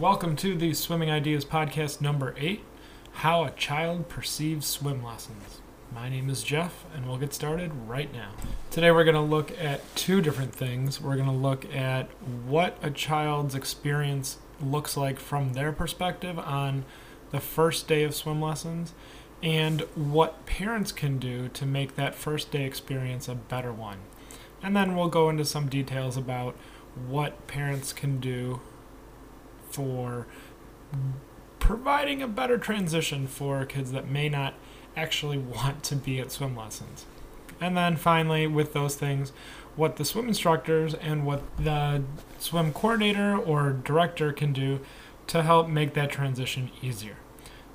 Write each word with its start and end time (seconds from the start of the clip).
Welcome 0.00 0.34
to 0.36 0.56
the 0.56 0.72
Swimming 0.72 1.10
Ideas 1.10 1.44
Podcast 1.44 2.00
number 2.00 2.34
eight 2.38 2.64
How 3.16 3.44
a 3.44 3.50
Child 3.50 4.08
Perceives 4.08 4.66
Swim 4.66 5.04
Lessons. 5.04 5.60
My 5.94 6.08
name 6.08 6.30
is 6.30 6.42
Jeff, 6.42 6.86
and 6.96 7.06
we'll 7.06 7.18
get 7.18 7.34
started 7.34 7.70
right 7.86 8.10
now. 8.10 8.30
Today, 8.70 8.90
we're 8.92 9.04
going 9.04 9.14
to 9.14 9.20
look 9.20 9.52
at 9.60 9.82
two 9.96 10.22
different 10.22 10.54
things. 10.54 11.02
We're 11.02 11.16
going 11.16 11.28
to 11.28 11.34
look 11.34 11.66
at 11.74 12.08
what 12.46 12.78
a 12.80 12.90
child's 12.90 13.54
experience 13.54 14.38
looks 14.58 14.96
like 14.96 15.18
from 15.18 15.52
their 15.52 15.70
perspective 15.70 16.38
on 16.38 16.86
the 17.30 17.38
first 17.38 17.86
day 17.86 18.02
of 18.02 18.14
swim 18.14 18.40
lessons, 18.40 18.94
and 19.42 19.82
what 19.94 20.46
parents 20.46 20.92
can 20.92 21.18
do 21.18 21.48
to 21.50 21.66
make 21.66 21.96
that 21.96 22.14
first 22.14 22.50
day 22.50 22.64
experience 22.64 23.28
a 23.28 23.34
better 23.34 23.70
one. 23.70 23.98
And 24.62 24.74
then 24.74 24.96
we'll 24.96 25.08
go 25.08 25.28
into 25.28 25.44
some 25.44 25.68
details 25.68 26.16
about 26.16 26.56
what 27.06 27.46
parents 27.46 27.92
can 27.92 28.18
do 28.18 28.62
for 29.70 30.26
providing 31.58 32.22
a 32.22 32.28
better 32.28 32.58
transition 32.58 33.26
for 33.26 33.64
kids 33.64 33.92
that 33.92 34.08
may 34.08 34.28
not 34.28 34.54
actually 34.96 35.38
want 35.56 35.82
to 35.84 35.96
be 35.96 36.18
at 36.18 36.32
swim 36.32 36.56
lessons. 36.56 37.06
And 37.60 37.76
then 37.76 37.96
finally, 37.96 38.46
with 38.46 38.72
those 38.72 38.96
things, 38.96 39.32
what 39.76 39.96
the 39.96 40.04
swim 40.04 40.28
instructors 40.28 40.94
and 40.94 41.26
what 41.26 41.42
the 41.58 42.02
swim 42.38 42.72
coordinator 42.72 43.36
or 43.36 43.72
director 43.72 44.32
can 44.32 44.52
do 44.52 44.80
to 45.26 45.42
help 45.42 45.68
make 45.68 45.94
that 45.94 46.10
transition 46.10 46.70
easier. 46.82 47.16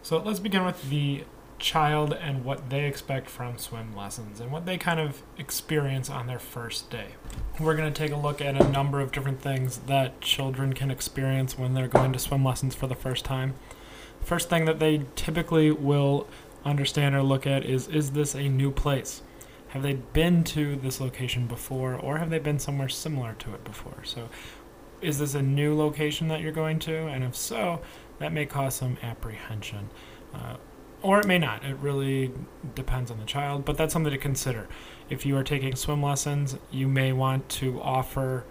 So 0.02 0.18
let's 0.18 0.40
begin 0.40 0.66
with 0.66 0.90
the 0.90 1.24
child 1.58 2.14
and 2.14 2.44
what 2.44 2.70
they 2.70 2.86
expect 2.86 3.30
from 3.30 3.58
swim 3.58 3.96
lessons 3.96 4.40
and 4.40 4.52
what 4.52 4.66
they 4.66 4.78
kind 4.78 5.00
of 5.00 5.24
experience 5.38 6.10
on 6.10 6.28
their 6.28 6.40
first 6.40 6.90
day. 6.90 7.16
We're 7.58 7.78
going 7.78 7.92
to 7.92 7.98
take 7.98 8.12
a 8.12 8.18
look 8.18 8.42
at 8.42 8.62
a 8.62 8.70
number 8.70 9.00
of 9.00 9.14
different 9.14 9.42
things 9.42 9.78
that 9.88 10.20
children 10.20 10.74
can 10.74 10.92
experience 10.92 11.58
when 11.58 11.74
they're 11.74 11.88
going 11.88 12.12
to 12.12 12.20
swim 12.20 12.44
lessons 12.44 12.76
for 12.76 12.88
the 12.88 12.96
first 12.96 13.24
time. 13.24 13.56
First 14.22 14.50
thing 14.50 14.66
that 14.66 14.80
they 14.80 15.04
typically 15.16 15.72
will 15.72 16.28
understand 16.66 17.16
or 17.16 17.24
look 17.24 17.48
at 17.48 17.64
is 17.64 17.88
is 17.88 18.12
this 18.12 18.36
a 18.36 18.50
new 18.50 18.72
place? 18.72 19.22
Have 19.70 19.84
they 19.84 19.94
been 19.94 20.44
to 20.46 20.76
this 20.76 21.00
location 21.00 21.48
before 21.48 21.96
or 21.96 22.18
have 22.18 22.30
they 22.30 22.40
been 22.40 22.60
somewhere 22.60 22.90
similar 22.90 23.34
to 23.40 23.54
it 23.54 23.64
before? 23.64 24.04
So 24.04 24.28
is 25.02 25.20
this 25.20 25.34
a 25.34 25.42
new 25.42 25.78
location 25.78 26.28
that 26.28 26.42
you're 26.42 26.52
going 26.52 26.80
to? 26.80 27.08
And 27.08 27.24
if 27.24 27.38
so, 27.38 27.82
that 28.20 28.34
may 28.34 28.46
cause 28.46 28.76
some 28.76 28.98
apprehension. 29.02 29.90
Uh, 30.34 30.58
or 31.06 31.20
it 31.20 31.28
may 31.28 31.38
not. 31.38 31.64
It 31.64 31.78
really 31.78 32.32
depends 32.74 33.12
on 33.12 33.20
the 33.20 33.26
child, 33.26 33.64
but 33.64 33.78
that's 33.78 33.94
something 33.94 34.12
to 34.12 34.18
consider. 34.18 34.68
If 35.08 35.24
you 35.24 35.38
are 35.38 35.44
taking 35.44 35.76
swim 35.76 36.02
lessons, 36.02 36.58
you 36.72 36.88
may 36.88 37.14
want 37.14 37.48
to 37.50 37.80
offer 37.80 38.44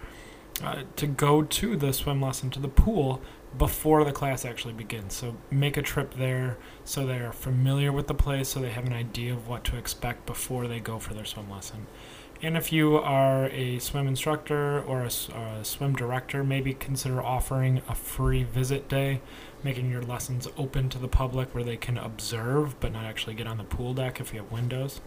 uh, 0.63 0.83
to 0.95 1.05
go 1.05 1.43
to 1.43 1.75
the 1.75 1.91
swim 1.91 2.21
lesson 2.21 2.49
to 2.51 2.61
the 2.61 2.69
pool 2.69 3.21
before 3.57 4.05
the 4.05 4.13
class 4.13 4.45
actually 4.45 4.73
begins. 4.73 5.13
So 5.13 5.35
make 5.51 5.75
a 5.75 5.81
trip 5.81 6.13
there 6.13 6.57
so 6.85 7.05
they 7.05 7.19
are 7.19 7.33
familiar 7.33 7.91
with 7.91 8.07
the 8.07 8.13
place, 8.13 8.49
so 8.49 8.61
they 8.61 8.69
have 8.69 8.85
an 8.85 8.93
idea 8.93 9.33
of 9.33 9.49
what 9.49 9.65
to 9.65 9.77
expect 9.77 10.25
before 10.25 10.69
they 10.69 10.79
go 10.79 10.97
for 10.97 11.13
their 11.13 11.25
swim 11.25 11.51
lesson. 11.51 11.87
And 12.41 12.55
if 12.55 12.71
you 12.71 12.97
are 12.97 13.47
a 13.47 13.79
swim 13.79 14.07
instructor 14.07 14.81
or 14.81 15.01
a, 15.01 15.11
a, 15.37 15.65
swim 15.65 15.93
director, 15.93 16.43
maybe 16.43 16.73
consider 16.73 17.21
offering 17.21 17.81
a 17.89 17.95
free 17.95 18.43
visit 18.43 18.87
day, 18.87 19.21
making 19.65 19.89
your 19.89 20.03
lessons 20.03 20.47
open 20.57 20.87
to 20.89 20.99
the 20.99 21.07
public 21.07 21.53
where 21.55 21.63
they 21.63 21.75
can 21.75 21.97
observe 21.97 22.79
but 22.79 22.93
not 22.93 23.03
actually 23.03 23.33
get 23.33 23.47
on 23.47 23.57
the 23.57 23.63
pool 23.63 23.95
deck 23.95 24.21
if 24.21 24.31
you 24.31 24.39
have 24.39 24.51
windows. 24.51 25.01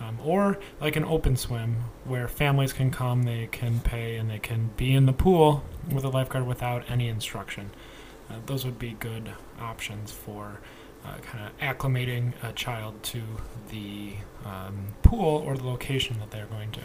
Um, 0.00 0.18
or 0.22 0.58
like 0.80 0.96
an 0.96 1.04
open 1.04 1.36
swim 1.36 1.76
where 2.04 2.28
families 2.28 2.72
can 2.72 2.90
come, 2.90 3.22
they 3.22 3.46
can 3.46 3.80
pay, 3.80 4.16
and 4.16 4.28
they 4.28 4.38
can 4.38 4.72
be 4.76 4.92
in 4.92 5.06
the 5.06 5.12
pool 5.12 5.64
with 5.90 6.04
a 6.04 6.10
lifeguard 6.10 6.46
without 6.46 6.84
any 6.90 7.08
instruction. 7.08 7.70
Uh, 8.28 8.34
those 8.44 8.64
would 8.66 8.78
be 8.78 8.96
good 8.98 9.30
options 9.58 10.12
for 10.12 10.60
uh, 11.04 11.16
kind 11.18 11.46
of 11.46 11.58
acclimating 11.60 12.32
a 12.42 12.52
child 12.52 13.02
to 13.04 13.22
the 13.70 14.14
um, 14.44 14.88
pool 15.02 15.42
or 15.46 15.56
the 15.56 15.64
location 15.64 16.18
that 16.18 16.30
they're 16.30 16.46
going 16.46 16.72
to. 16.72 16.80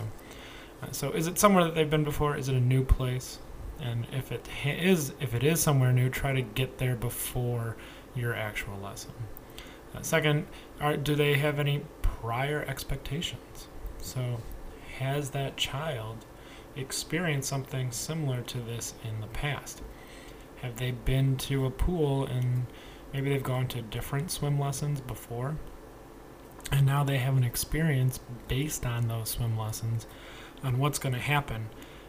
Uh, 0.81 0.91
so, 0.91 1.11
is 1.11 1.27
it 1.27 1.37
somewhere 1.37 1.65
that 1.65 1.75
they've 1.75 1.89
been 1.89 2.03
before? 2.05 2.37
Is 2.37 2.47
it 2.47 2.55
a 2.55 2.61
new 2.61 2.85
place? 2.85 3.39
And 3.81 4.05
if 4.11 4.31
it 4.31 4.47
is, 4.65 5.13
if 5.19 5.33
it 5.33 5.43
is 5.43 5.59
somewhere 5.59 5.91
new, 5.91 6.09
try 6.09 6.33
to 6.33 6.41
get 6.41 6.77
there 6.77 6.95
before 6.95 7.77
your 8.15 8.35
actual 8.35 8.77
lesson. 8.79 9.13
Uh, 9.95 10.01
second, 10.01 10.47
are, 10.79 10.95
do 10.95 11.15
they 11.15 11.33
have 11.33 11.59
any 11.59 11.83
prior 12.01 12.63
expectations? 12.67 13.67
So, 13.99 14.41
has 14.97 15.31
that 15.31 15.57
child 15.57 16.25
experienced 16.75 17.49
something 17.49 17.91
similar 17.91 18.41
to 18.41 18.59
this 18.59 18.93
in 19.03 19.19
the 19.19 19.27
past? 19.27 19.81
Have 20.61 20.77
they 20.77 20.91
been 20.91 21.37
to 21.37 21.65
a 21.65 21.71
pool 21.71 22.25
and 22.25 22.67
Maybe 23.13 23.29
they've 23.29 23.43
gone 23.43 23.67
to 23.69 23.81
different 23.81 24.31
swim 24.31 24.59
lessons 24.59 25.01
before, 25.01 25.57
and 26.71 26.85
now 26.85 27.03
they 27.03 27.17
have 27.17 27.35
an 27.35 27.43
experience 27.43 28.19
based 28.47 28.85
on 28.85 29.07
those 29.07 29.29
swim 29.29 29.57
lessons 29.57 30.07
on 30.63 30.79
what's 30.79 30.99
going 30.99 31.13
to 31.13 31.19
happen, 31.19 31.67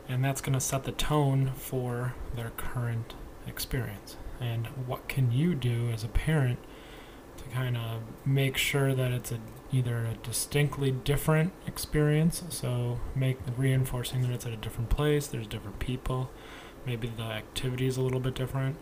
and 0.08 0.24
that's 0.24 0.40
going 0.40 0.54
to 0.54 0.60
set 0.60 0.84
the 0.84 0.92
tone 0.92 1.52
for 1.56 2.14
their 2.34 2.50
current 2.50 3.14
experience. 3.46 4.16
And 4.40 4.66
what 4.86 5.08
can 5.08 5.32
you 5.32 5.54
do 5.54 5.90
as 5.90 6.02
a 6.04 6.08
parent 6.08 6.58
to 7.38 7.44
kind 7.54 7.76
of 7.76 8.02
make 8.24 8.56
sure 8.56 8.94
that 8.94 9.12
it's 9.12 9.32
a 9.32 9.38
either 9.72 10.04
a 10.04 10.14
distinctly 10.22 10.90
different 10.90 11.50
experience, 11.66 12.42
so 12.50 13.00
make 13.14 13.38
reinforcing 13.56 14.20
that 14.20 14.30
it's 14.30 14.44
at 14.44 14.52
a 14.52 14.56
different 14.56 14.90
place, 14.90 15.26
there's 15.26 15.46
different 15.46 15.78
people, 15.78 16.30
maybe 16.84 17.10
the 17.16 17.22
activity 17.22 17.86
is 17.86 17.96
a 17.96 18.02
little 18.02 18.20
bit 18.20 18.34
different 18.34 18.76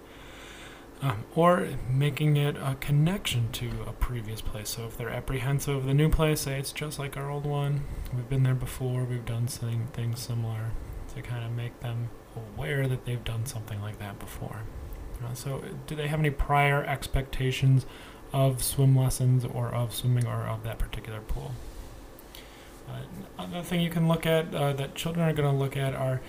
um, 1.03 1.25
or 1.35 1.69
making 1.89 2.37
it 2.37 2.57
a 2.57 2.77
connection 2.81 3.51
to 3.53 3.71
a 3.87 3.93
previous 3.93 4.41
place. 4.41 4.71
So 4.71 4.87
if 4.87 4.99
they're 4.99 5.11
apprehensive 5.11 5.77
of 5.77 5.85
the 5.87 5.95
new 5.95 6.11
place, 6.11 6.43
say 6.43 6.59
it's 6.59 6.73
just 6.73 6.99
like 6.99 7.17
our 7.17 7.31
old 7.31 7.47
one. 7.47 7.85
We've 8.15 8.29
been 8.29 8.43
there 8.43 8.55
before. 8.55 9.05
We've 9.05 9.25
done 9.25 9.49
something, 9.49 9.89
things 9.93 10.21
similar 10.21 10.73
to 11.15 11.23
kind 11.23 11.45
of 11.45 11.53
make 11.53 11.81
them 11.81 12.11
aware 12.37 12.87
that 12.87 13.05
they've 13.05 13.25
done 13.25 13.47
something 13.47 13.81
like 13.81 13.99
that 13.99 14.19
before. 14.19 14.63
Uh, 15.25 15.35
so, 15.35 15.63
do 15.87 15.95
they 15.95 16.07
have 16.07 16.19
any 16.19 16.31
prior 16.31 16.83
expectations 16.85 17.87
of 18.33 18.63
swim 18.63 18.97
lessons 18.97 19.45
or 19.45 19.69
of 19.69 19.95
swimming 19.95 20.27
or 20.27 20.47
of 20.47 20.63
that 20.65 20.79
particular 20.79 21.21
pool? 21.21 21.53
Uh, 22.89 23.03
another 23.39 23.63
thing 23.63 23.81
you 23.81 23.91
can 23.91 24.09
look 24.09 24.27
at 24.27 24.55
uh, 24.55 24.73
that 24.73 24.95
children 24.95 25.29
are 25.29 25.33
going 25.33 25.51
to 25.51 25.57
look 25.57 25.77
at 25.77 25.95
are 25.95 26.21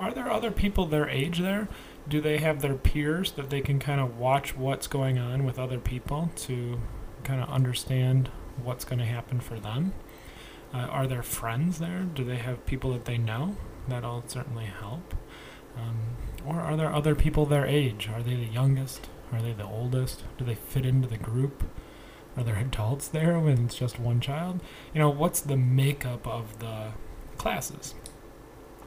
are 0.00 0.12
there 0.12 0.30
other 0.30 0.50
people 0.50 0.86
their 0.86 1.08
age 1.08 1.40
there? 1.40 1.68
do 2.08 2.20
they 2.20 2.38
have 2.38 2.62
their 2.62 2.74
peers 2.74 3.32
that 3.32 3.50
they 3.50 3.60
can 3.60 3.78
kind 3.78 4.00
of 4.00 4.18
watch 4.18 4.56
what's 4.56 4.86
going 4.86 5.18
on 5.18 5.44
with 5.44 5.58
other 5.58 5.78
people 5.78 6.30
to 6.36 6.80
kind 7.22 7.42
of 7.42 7.48
understand 7.50 8.30
what's 8.62 8.84
going 8.84 8.98
to 8.98 9.04
happen 9.04 9.40
for 9.40 9.60
them? 9.60 9.92
Uh, 10.72 10.78
are 10.78 11.06
there 11.06 11.22
friends 11.22 11.78
there? 11.78 12.02
Do 12.02 12.24
they 12.24 12.36
have 12.36 12.64
people 12.66 12.92
that 12.92 13.04
they 13.04 13.18
know? 13.18 13.56
That'll 13.88 14.24
certainly 14.26 14.66
help. 14.66 15.14
Um, 15.76 16.16
or 16.46 16.60
are 16.60 16.76
there 16.76 16.92
other 16.92 17.14
people 17.14 17.46
their 17.46 17.66
age? 17.66 18.08
Are 18.12 18.22
they 18.22 18.34
the 18.34 18.44
youngest? 18.44 19.08
Are 19.32 19.40
they 19.40 19.52
the 19.52 19.64
oldest? 19.64 20.24
Do 20.36 20.44
they 20.44 20.54
fit 20.54 20.84
into 20.86 21.08
the 21.08 21.18
group? 21.18 21.64
Are 22.36 22.42
there 22.42 22.56
adults 22.56 23.08
there 23.08 23.38
when 23.38 23.64
it's 23.64 23.74
just 23.74 23.98
one 23.98 24.20
child? 24.20 24.60
You 24.94 25.00
know, 25.00 25.10
what's 25.10 25.40
the 25.40 25.56
makeup 25.56 26.26
of 26.26 26.58
the 26.60 26.92
classes? 27.36 27.94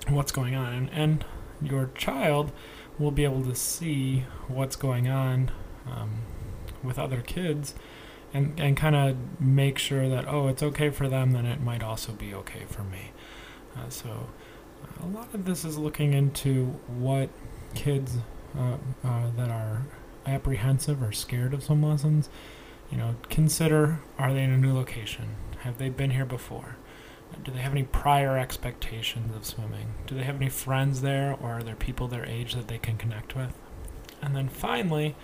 What's 0.07 0.31
going 0.31 0.55
on? 0.55 0.73
And, 0.73 0.89
and 0.91 1.25
your 1.61 1.91
child 1.95 2.51
we'll 3.01 3.11
be 3.11 3.23
able 3.23 3.43
to 3.43 3.55
see 3.55 4.25
what's 4.47 4.75
going 4.75 5.07
on 5.07 5.51
um, 5.89 6.21
with 6.83 6.99
other 6.99 7.21
kids 7.21 7.73
and, 8.33 8.57
and 8.59 8.77
kind 8.77 8.95
of 8.95 9.41
make 9.41 9.77
sure 9.77 10.07
that, 10.07 10.27
oh, 10.27 10.47
it's 10.47 10.63
okay 10.63 10.89
for 10.89 11.09
them, 11.09 11.31
then 11.31 11.45
it 11.45 11.61
might 11.61 11.83
also 11.83 12.13
be 12.13 12.33
okay 12.33 12.63
for 12.67 12.83
me. 12.83 13.11
Uh, 13.75 13.89
so 13.89 14.29
a 15.01 15.07
lot 15.07 15.33
of 15.33 15.45
this 15.45 15.65
is 15.65 15.77
looking 15.77 16.13
into 16.13 16.65
what 16.87 17.29
kids 17.73 18.17
uh, 18.57 18.77
uh, 19.03 19.31
that 19.37 19.49
are 19.49 19.85
apprehensive 20.25 21.01
or 21.01 21.11
scared 21.11 21.53
of 21.53 21.63
swim 21.63 21.83
lessons, 21.83 22.29
you 22.91 22.97
know, 22.97 23.15
consider 23.29 23.99
are 24.17 24.33
they 24.33 24.43
in 24.43 24.51
a 24.51 24.57
new 24.57 24.73
location? 24.73 25.35
Have 25.59 25.77
they 25.77 25.89
been 25.89 26.11
here 26.11 26.25
before? 26.25 26.77
Do 27.43 27.51
they 27.51 27.59
have 27.59 27.71
any 27.71 27.83
prior 27.83 28.37
expectations 28.37 29.35
of 29.35 29.45
swimming? 29.45 29.93
Do 30.05 30.15
they 30.15 30.23
have 30.23 30.35
any 30.35 30.49
friends 30.49 31.01
there, 31.01 31.37
or 31.41 31.51
are 31.51 31.63
there 31.63 31.75
people 31.75 32.07
their 32.07 32.25
age 32.25 32.55
that 32.55 32.67
they 32.67 32.77
can 32.77 32.97
connect 32.97 33.35
with? 33.35 33.53
And 34.21 34.35
then 34.35 34.49
finally, 34.49 35.15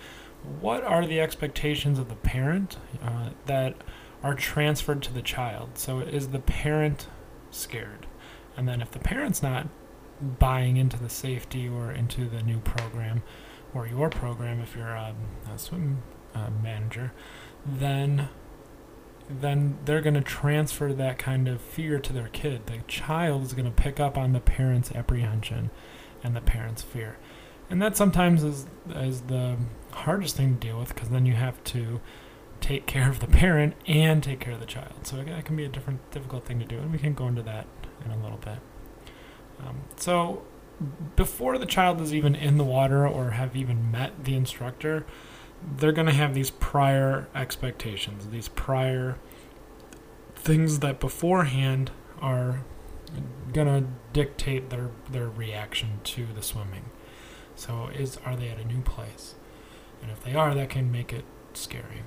what 0.60 0.82
are 0.84 1.06
the 1.06 1.20
expectations 1.20 1.98
of 1.98 2.08
the 2.08 2.14
parent 2.14 2.78
uh, 3.02 3.30
that 3.46 3.76
are 4.22 4.34
transferred 4.34 5.02
to 5.02 5.12
the 5.12 5.22
child? 5.22 5.76
So 5.76 6.00
is 6.00 6.28
the 6.28 6.38
parent 6.38 7.08
scared? 7.50 8.06
And 8.56 8.68
then 8.68 8.80
if 8.80 8.90
the 8.90 8.98
parent's 8.98 9.42
not 9.42 9.68
buying 10.20 10.76
into 10.76 10.98
the 10.98 11.08
safety 11.08 11.68
or 11.68 11.92
into 11.92 12.28
the 12.28 12.42
new 12.42 12.58
program 12.60 13.22
or 13.74 13.86
your 13.86 14.10
program, 14.10 14.60
if 14.60 14.74
you're 14.74 14.88
a, 14.88 15.14
a 15.52 15.58
swim 15.58 16.02
uh, 16.34 16.50
manager, 16.62 17.12
then 17.64 18.28
then 19.30 19.76
they're 19.84 20.00
going 20.00 20.14
to 20.14 20.22
transfer 20.22 20.92
that 20.94 21.18
kind 21.18 21.48
of 21.48 21.60
fear 21.60 21.98
to 21.98 22.14
their 22.14 22.28
kid. 22.28 22.66
The 22.66 22.78
child 22.88 23.42
is 23.44 23.52
going 23.52 23.66
to 23.66 23.70
pick 23.70 24.00
up 24.00 24.16
on 24.16 24.32
the 24.32 24.40
parent's 24.40 24.90
apprehension 24.92 25.70
and 26.24 26.34
the 26.34 26.40
parent's 26.40 26.80
fear. 26.80 27.18
And 27.70 27.82
that 27.82 27.96
sometimes 27.96 28.42
is, 28.42 28.66
is 28.88 29.22
the 29.22 29.58
hardest 29.92 30.36
thing 30.36 30.54
to 30.54 30.66
deal 30.66 30.78
with 30.78 30.94
because 30.94 31.10
then 31.10 31.26
you 31.26 31.34
have 31.34 31.62
to 31.64 32.00
take 32.60 32.86
care 32.86 33.08
of 33.08 33.20
the 33.20 33.26
parent 33.26 33.74
and 33.86 34.22
take 34.22 34.40
care 34.40 34.54
of 34.54 34.60
the 34.60 34.66
child. 34.66 35.06
So 35.06 35.16
that 35.16 35.44
can 35.44 35.56
be 35.56 35.64
a 35.64 35.68
different, 35.68 36.10
difficult 36.10 36.44
thing 36.44 36.58
to 36.60 36.64
do, 36.64 36.78
and 36.78 36.90
we 36.90 36.98
can 36.98 37.14
go 37.14 37.28
into 37.28 37.42
that 37.42 37.66
in 38.10 38.18
a 38.18 38.22
little 38.22 38.38
bit. 38.38 38.58
Um, 39.60 39.80
so 39.96 40.42
before 41.16 41.58
the 41.58 41.66
child 41.66 42.00
is 42.00 42.14
even 42.14 42.34
in 42.34 42.58
the 42.58 42.64
water 42.64 43.06
or 43.06 43.30
have 43.30 43.56
even 43.56 43.90
met 43.90 44.24
the 44.24 44.34
instructor, 44.34 45.04
they're 45.76 45.92
going 45.92 46.06
to 46.06 46.12
have 46.12 46.34
these 46.34 46.50
prior 46.50 47.28
expectations, 47.34 48.28
these 48.28 48.48
prior 48.48 49.18
things 50.36 50.78
that 50.78 51.00
beforehand 51.00 51.90
are 52.20 52.64
going 53.52 53.66
to 53.66 53.88
dictate 54.12 54.70
their 54.70 54.90
their 55.10 55.28
reaction 55.28 56.00
to 56.04 56.26
the 56.34 56.42
swimming. 56.42 56.90
So 57.56 57.88
is 57.88 58.18
are 58.24 58.36
they 58.36 58.48
at 58.48 58.58
a 58.58 58.64
new 58.64 58.82
place? 58.82 59.34
And 60.00 60.10
if 60.12 60.22
they 60.22 60.34
are, 60.34 60.54
that 60.54 60.70
can 60.70 60.92
make 60.92 61.12
it 61.12 61.24
scary. 61.54 62.04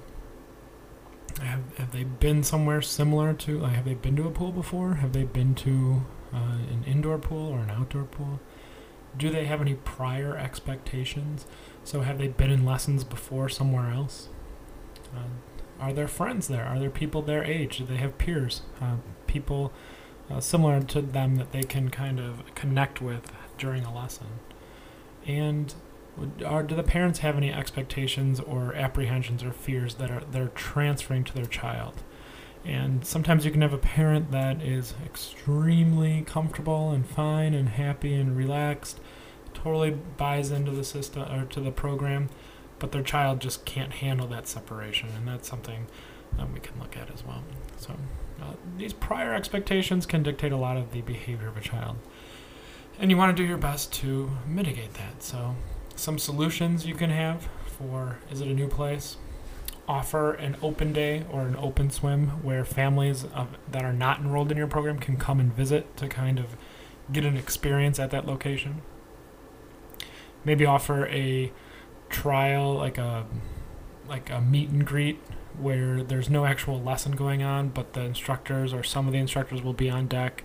Have 1.41 1.77
have 1.77 1.91
they 1.91 2.03
been 2.03 2.43
somewhere 2.43 2.81
similar 2.81 3.33
to 3.33 3.59
like 3.59 3.73
have 3.73 3.85
they 3.85 3.95
been 3.95 4.15
to 4.17 4.27
a 4.27 4.31
pool 4.31 4.51
before? 4.51 4.95
Have 4.95 5.13
they 5.13 5.23
been 5.23 5.55
to 5.55 6.05
uh, 6.33 6.37
an 6.37 6.83
indoor 6.87 7.17
pool 7.17 7.51
or 7.51 7.59
an 7.59 7.69
outdoor 7.69 8.03
pool? 8.03 8.39
Do 9.17 9.29
they 9.29 9.45
have 9.45 9.59
any 9.59 9.73
prior 9.73 10.37
expectations? 10.37 11.45
So 11.83 12.01
have 12.01 12.17
they 12.17 12.29
been 12.29 12.49
in 12.49 12.63
lessons 12.63 13.03
before 13.03 13.49
somewhere 13.49 13.91
else? 13.91 14.29
Uh, 15.13 15.27
are 15.79 15.91
there 15.91 16.07
friends 16.07 16.47
there? 16.47 16.63
Are 16.65 16.79
there 16.79 16.89
people 16.89 17.21
their 17.21 17.43
age? 17.43 17.79
Do 17.79 17.85
they 17.85 17.97
have 17.97 18.17
peers? 18.17 18.61
Uh, 18.79 18.97
people 19.27 19.73
uh, 20.29 20.39
similar 20.39 20.81
to 20.81 21.01
them 21.01 21.35
that 21.37 21.51
they 21.51 21.63
can 21.63 21.89
kind 21.89 22.19
of 22.19 22.55
connect 22.55 23.01
with 23.01 23.33
during 23.57 23.83
a 23.83 23.93
lesson? 23.93 24.27
And 25.25 25.73
are, 26.45 26.63
do 26.63 26.75
the 26.75 26.83
parents 26.83 27.19
have 27.19 27.37
any 27.37 27.51
expectations 27.51 28.39
or 28.39 28.75
apprehensions 28.75 29.43
or 29.43 29.51
fears 29.51 29.95
that 29.95 30.11
are 30.11 30.23
they're 30.31 30.49
transferring 30.49 31.23
to 31.25 31.33
their 31.33 31.45
child? 31.45 32.03
And 32.63 33.03
sometimes 33.05 33.43
you 33.43 33.51
can 33.51 33.61
have 33.61 33.73
a 33.73 33.77
parent 33.77 34.31
that 34.31 34.61
is 34.61 34.93
extremely 35.03 36.21
comfortable 36.27 36.91
and 36.91 37.05
fine 37.05 37.53
and 37.55 37.69
happy 37.69 38.13
and 38.13 38.37
relaxed, 38.37 38.99
totally 39.53 39.91
buys 40.17 40.51
into 40.51 40.71
the 40.71 40.83
system 40.83 41.23
or 41.23 41.45
to 41.45 41.59
the 41.59 41.71
program, 41.71 42.29
but 42.77 42.91
their 42.91 43.01
child 43.01 43.39
just 43.39 43.65
can't 43.65 43.93
handle 43.93 44.27
that 44.27 44.47
separation, 44.47 45.09
and 45.15 45.27
that's 45.27 45.49
something 45.49 45.87
that 46.37 46.51
we 46.53 46.59
can 46.59 46.79
look 46.79 46.95
at 46.95 47.11
as 47.11 47.25
well. 47.25 47.43
So 47.77 47.95
uh, 48.41 48.53
these 48.77 48.93
prior 48.93 49.33
expectations 49.33 50.05
can 50.05 50.21
dictate 50.23 50.51
a 50.51 50.57
lot 50.57 50.77
of 50.77 50.91
the 50.91 51.01
behavior 51.01 51.47
of 51.47 51.57
a 51.57 51.61
child, 51.61 51.97
and 52.99 53.09
you 53.09 53.17
want 53.17 53.35
to 53.35 53.43
do 53.43 53.47
your 53.47 53.57
best 53.57 53.91
to 53.93 54.29
mitigate 54.47 54.93
that. 54.95 55.23
So 55.23 55.55
some 56.01 56.17
solutions 56.17 56.85
you 56.85 56.95
can 56.95 57.09
have 57.09 57.47
for 57.65 58.17
is 58.31 58.41
it 58.41 58.47
a 58.47 58.53
new 58.53 58.67
place? 58.67 59.17
offer 59.87 60.31
an 60.33 60.55
open 60.61 60.93
day 60.93 61.25
or 61.29 61.41
an 61.41 61.55
open 61.57 61.89
swim 61.89 62.27
where 62.43 62.63
families 62.63 63.25
of, 63.33 63.49
that 63.69 63.83
are 63.83 63.91
not 63.91 64.19
enrolled 64.19 64.49
in 64.49 64.57
your 64.57 64.67
program 64.67 64.97
can 64.97 65.17
come 65.17 65.37
and 65.37 65.53
visit 65.53 65.97
to 65.97 66.07
kind 66.07 66.39
of 66.39 66.55
get 67.11 67.25
an 67.25 67.35
experience 67.35 67.99
at 67.99 68.09
that 68.09 68.25
location. 68.25 68.81
Maybe 70.45 70.65
offer 70.65 71.07
a 71.07 71.51
trial, 72.09 72.75
like 72.75 72.97
a 72.97 73.25
like 74.07 74.29
a 74.29 74.39
meet 74.39 74.69
and 74.69 74.85
greet 74.85 75.19
where 75.57 76.03
there's 76.03 76.29
no 76.29 76.45
actual 76.45 76.81
lesson 76.81 77.13
going 77.13 77.43
on, 77.43 77.69
but 77.69 77.93
the 77.93 78.01
instructors 78.01 78.73
or 78.73 78.83
some 78.83 79.07
of 79.07 79.13
the 79.13 79.19
instructors 79.19 79.61
will 79.61 79.73
be 79.73 79.89
on 79.89 80.07
deck, 80.07 80.43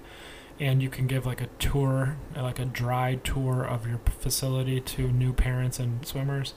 and 0.58 0.82
you 0.82 0.88
can 0.88 1.06
give 1.06 1.26
like 1.26 1.40
a 1.40 1.48
tour, 1.58 2.16
like 2.34 2.58
a 2.58 2.64
dry 2.64 3.16
tour 3.16 3.62
of 3.62 3.86
your 3.86 4.00
facility 4.20 4.80
to 4.80 5.08
new 5.08 5.32
parents 5.32 5.78
and 5.78 6.04
swimmers 6.06 6.54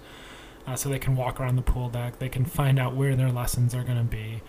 uh, 0.66 0.75
so 0.75 0.90
they 0.90 1.00
can 1.00 1.16
walk 1.16 1.40
around 1.40 1.56
the 1.56 1.62
pool 1.62 1.90
deck. 1.90 2.19
They 2.19 2.30
can 2.30 2.46
find 2.46 2.80
out 2.80 2.96
where 2.96 3.16
their 3.16 3.31
lessons 3.31 3.74
are 3.74 3.84
going 3.84 3.98
to 3.98 4.04
be, 4.04 4.42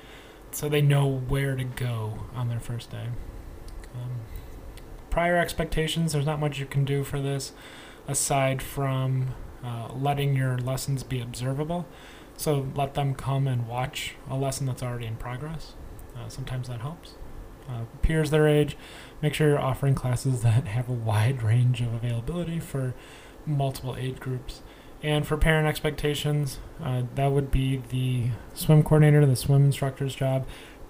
so 0.53 0.69
they 0.69 0.83
know 0.83 1.07
where 1.09 1.57
to 1.57 1.65
go 1.65 2.27
on 2.35 2.49
their 2.49 2.61
first 2.61 2.91
day. 2.91 3.07
Um, 3.95 4.21
prior 5.09 5.37
expectations, 5.37 6.13
there's 6.13 6.27
not 6.27 6.39
much 6.39 6.59
you 6.59 6.67
can 6.67 6.85
do 6.85 7.05
for 7.05 7.21
this 7.21 7.53
aside 8.07 8.61
from 8.63 9.35
uh, 9.65 9.89
letting 9.93 10.37
your 10.37 10.59
lessons 10.59 11.03
be 11.03 11.21
observable. 11.21 11.87
So 12.37 12.69
let 12.75 12.95
them 12.95 13.15
come 13.15 13.47
and 13.47 13.69
watch 13.69 14.15
a 14.29 14.37
lesson 14.37 14.67
that's 14.67 14.83
already 14.83 15.07
in 15.07 15.17
progress. 15.17 15.75
Uh, 16.17 16.29
sometimes 16.29 16.69
that 16.69 16.81
helps. 16.81 17.15
Uh, 17.69 17.85
peers 18.03 18.31
their 18.31 18.49
age, 18.49 18.77
make 19.23 19.35
sure 19.35 19.49
you're 19.49 19.59
offering 19.59 19.95
classes 19.95 20.43
that 20.43 20.67
have 20.67 20.89
a 20.89 20.93
wide 20.93 21.43
range 21.45 21.81
of 21.81 21.93
availability 21.95 22.61
for 22.61 22.95
multiple 23.47 23.97
age 23.99 24.21
groups. 24.21 24.63
And 25.03 25.27
for 25.27 25.37
parent 25.39 25.67
expectations, 25.67 26.59
uh, 26.83 27.03
that 27.15 27.29
would 27.29 27.51
be 27.51 27.83
the 27.89 28.29
swim 28.55 28.83
coordinator, 28.83 29.25
the 29.25 29.37
swim 29.37 29.65
instructor's 29.65 30.15
job 30.15 30.47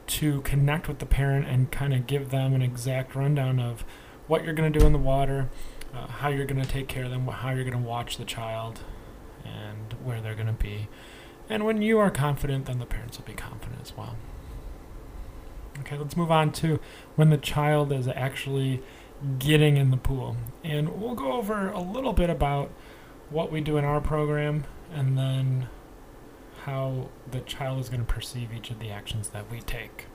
to 0.08 0.40
connect 0.40 0.88
with 0.88 0.98
the 0.98 1.06
parent 1.06 1.46
and 1.46 1.70
kind 1.70 1.94
of 1.94 2.08
give 2.08 2.30
them 2.30 2.52
an 2.52 2.62
exact 2.62 3.14
rundown 3.14 3.60
of 3.60 3.84
what 4.26 4.44
you're 4.44 4.54
going 4.54 4.72
to 4.72 4.78
do 4.78 4.84
in 4.84 4.92
the 4.92 4.98
water, 4.98 5.48
uh, 5.94 6.08
how 6.08 6.28
you're 6.28 6.44
going 6.44 6.60
to 6.60 6.68
take 6.68 6.88
care 6.88 7.04
of 7.04 7.10
them, 7.10 7.26
how 7.28 7.50
you're 7.50 7.64
going 7.64 7.80
to 7.80 7.88
watch 7.88 8.16
the 8.16 8.24
child, 8.24 8.80
and 9.44 9.92
where 10.04 10.20
they're 10.20 10.34
going 10.34 10.46
to 10.46 10.52
be. 10.52 10.88
And 11.48 11.64
when 11.64 11.80
you 11.80 11.98
are 11.98 12.10
confident, 12.10 12.66
then 12.66 12.80
the 12.80 12.86
parents 12.86 13.18
will 13.18 13.26
be 13.26 13.34
confident 13.34 13.80
as 13.80 13.96
well. 13.96 14.16
Okay, 15.80 15.96
let's 15.96 16.16
move 16.16 16.30
on 16.30 16.52
to 16.52 16.80
when 17.16 17.30
the 17.30 17.38
child 17.38 17.92
is 17.92 18.08
actually 18.08 18.82
getting 19.38 19.76
in 19.76 19.90
the 19.90 19.96
pool. 19.96 20.36
And 20.64 21.00
we'll 21.00 21.14
go 21.14 21.32
over 21.32 21.68
a 21.68 21.80
little 21.80 22.12
bit 22.12 22.30
about 22.30 22.70
what 23.30 23.52
we 23.52 23.60
do 23.60 23.76
in 23.76 23.84
our 23.84 24.00
program 24.00 24.64
and 24.92 25.16
then 25.16 25.68
how 26.64 27.08
the 27.30 27.40
child 27.40 27.80
is 27.80 27.88
going 27.88 28.00
to 28.00 28.12
perceive 28.12 28.52
each 28.52 28.70
of 28.70 28.78
the 28.78 28.90
actions 28.90 29.30
that 29.30 29.50
we 29.50 29.60
take. 29.60 30.06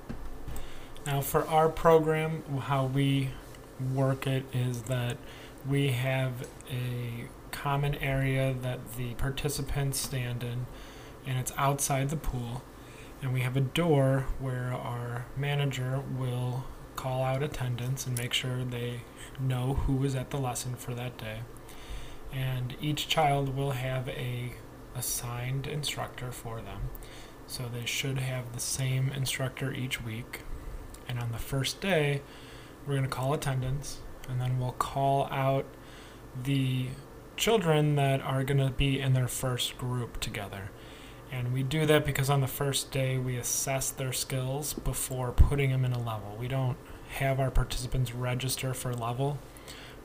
Now, 1.05 1.21
for 1.21 1.47
our 1.47 1.69
program, 1.69 2.43
how 2.61 2.85
we 2.85 3.29
work 3.93 4.27
it 4.27 4.43
is 4.53 4.83
that 4.83 5.17
we 5.67 5.89
have 5.89 6.47
a 6.69 7.25
common 7.51 7.95
area 7.95 8.55
that 8.61 8.95
the 8.95 9.13
participants 9.15 9.99
stand 9.99 10.43
in, 10.43 10.65
and 11.25 11.37
it's 11.37 11.51
outside 11.57 12.09
the 12.09 12.17
pool. 12.17 12.63
And 13.21 13.33
we 13.33 13.41
have 13.41 13.57
a 13.57 13.61
door 13.61 14.27
where 14.39 14.73
our 14.73 15.25
manager 15.35 16.03
will 16.17 16.65
call 16.95 17.23
out 17.23 17.43
attendance 17.43 18.05
and 18.05 18.17
make 18.17 18.33
sure 18.33 18.63
they 18.63 19.01
know 19.39 19.73
who 19.73 20.03
is 20.03 20.15
at 20.15 20.29
the 20.29 20.37
lesson 20.37 20.75
for 20.75 20.93
that 20.93 21.17
day 21.17 21.39
and 22.35 22.75
each 22.81 23.07
child 23.07 23.55
will 23.55 23.71
have 23.71 24.09
a 24.09 24.53
assigned 24.95 25.67
instructor 25.67 26.31
for 26.31 26.61
them. 26.61 26.89
So 27.47 27.69
they 27.71 27.85
should 27.85 28.17
have 28.17 28.53
the 28.53 28.59
same 28.59 29.09
instructor 29.09 29.73
each 29.73 30.03
week. 30.03 30.41
And 31.07 31.19
on 31.19 31.31
the 31.31 31.37
first 31.37 31.79
day, 31.79 32.21
we're 32.85 32.95
going 32.95 33.03
to 33.03 33.09
call 33.09 33.33
attendance 33.33 33.99
and 34.27 34.41
then 34.41 34.59
we'll 34.59 34.71
call 34.73 35.27
out 35.31 35.65
the 36.43 36.87
children 37.37 37.95
that 37.95 38.21
are 38.21 38.43
going 38.43 38.57
to 38.57 38.71
be 38.71 38.99
in 38.99 39.13
their 39.13 39.27
first 39.27 39.77
group 39.77 40.19
together. 40.19 40.71
And 41.31 41.53
we 41.53 41.63
do 41.63 41.85
that 41.85 42.05
because 42.05 42.29
on 42.29 42.41
the 42.41 42.47
first 42.47 42.91
day 42.91 43.17
we 43.17 43.37
assess 43.37 43.89
their 43.89 44.13
skills 44.13 44.73
before 44.73 45.31
putting 45.31 45.71
them 45.71 45.83
in 45.83 45.91
a 45.91 45.99
level. 45.99 46.37
We 46.39 46.47
don't 46.47 46.77
have 47.09 47.39
our 47.39 47.51
participants 47.51 48.13
register 48.13 48.73
for 48.73 48.91
a 48.91 48.95
level 48.95 49.37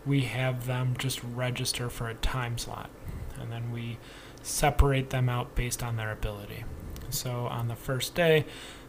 we 0.07 0.23
have 0.23 0.67
them 0.67 0.95
just 0.99 1.23
register 1.23 1.91
for 1.91 2.09
a 2.09 2.15
time 2.15 2.59
slot. 2.59 2.91
And 3.39 3.53
then 3.53 3.71
we 3.71 3.99
separate 4.43 5.11
them 5.11 5.29
out 5.29 5.55
based 5.55 5.83
on 5.83 5.97
their 5.97 6.13
ability. 6.13 6.65
So 7.11 7.47
on 7.47 7.69
the 7.69 7.77
first 7.77 8.15
day, 8.15 8.47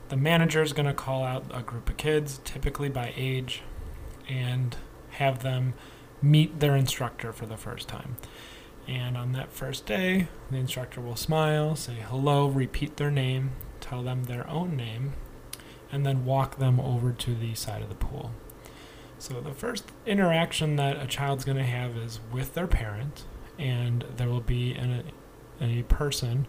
the 0.10 0.18
manager 0.18 0.62
is 0.62 0.74
going 0.74 0.86
to 0.86 0.94
call 0.94 1.24
out 1.24 1.46
a 1.54 1.62
group 1.62 1.90
of 1.90 1.98
kids, 1.98 2.40
typically 2.44 2.90
by 2.90 3.14
age, 3.16 3.62
and 4.28 4.76
have 5.12 5.42
them 5.42 5.74
meet 6.22 6.60
their 6.60 6.76
instructor 6.76 7.34
for 7.34 7.46
the 7.46 7.58
first 7.58 7.88
time. 7.88 8.18
And 8.88 9.16
on 9.16 9.32
that 9.34 9.52
first 9.52 9.86
day, 9.86 10.28
the 10.50 10.58
instructor 10.58 11.02
will 11.02 11.16
smile, 11.16 11.76
say 11.76 11.96
hello, 12.08 12.48
repeat 12.48 12.98
their 12.98 13.12
name, 13.12 13.52
tell 13.80 14.04
them 14.04 14.24
their 14.24 14.50
own 14.50 14.76
name, 14.76 15.14
and 15.92 16.06
then 16.06 16.26
walk 16.26 16.58
them 16.58 16.80
over 16.80 17.12
to 17.12 17.36
the 17.36 17.54
side 17.54 17.82
of 17.82 17.90
the 17.90 17.96
pool. 17.96 18.32
So 19.20 19.40
the 19.40 19.54
first 19.54 19.86
interaction 20.06 20.78
that 20.78 21.02
a 21.02 21.06
child's 21.06 21.46
going 21.46 21.58
to 21.58 21.64
have 21.64 21.96
is 21.96 22.20
with 22.32 22.54
their 22.56 22.68
parent, 22.68 23.26
and 23.60 24.04
there 24.18 24.28
will 24.30 24.42
be 24.42 24.74
an, 24.74 25.04
a 25.60 25.84
person 25.84 26.48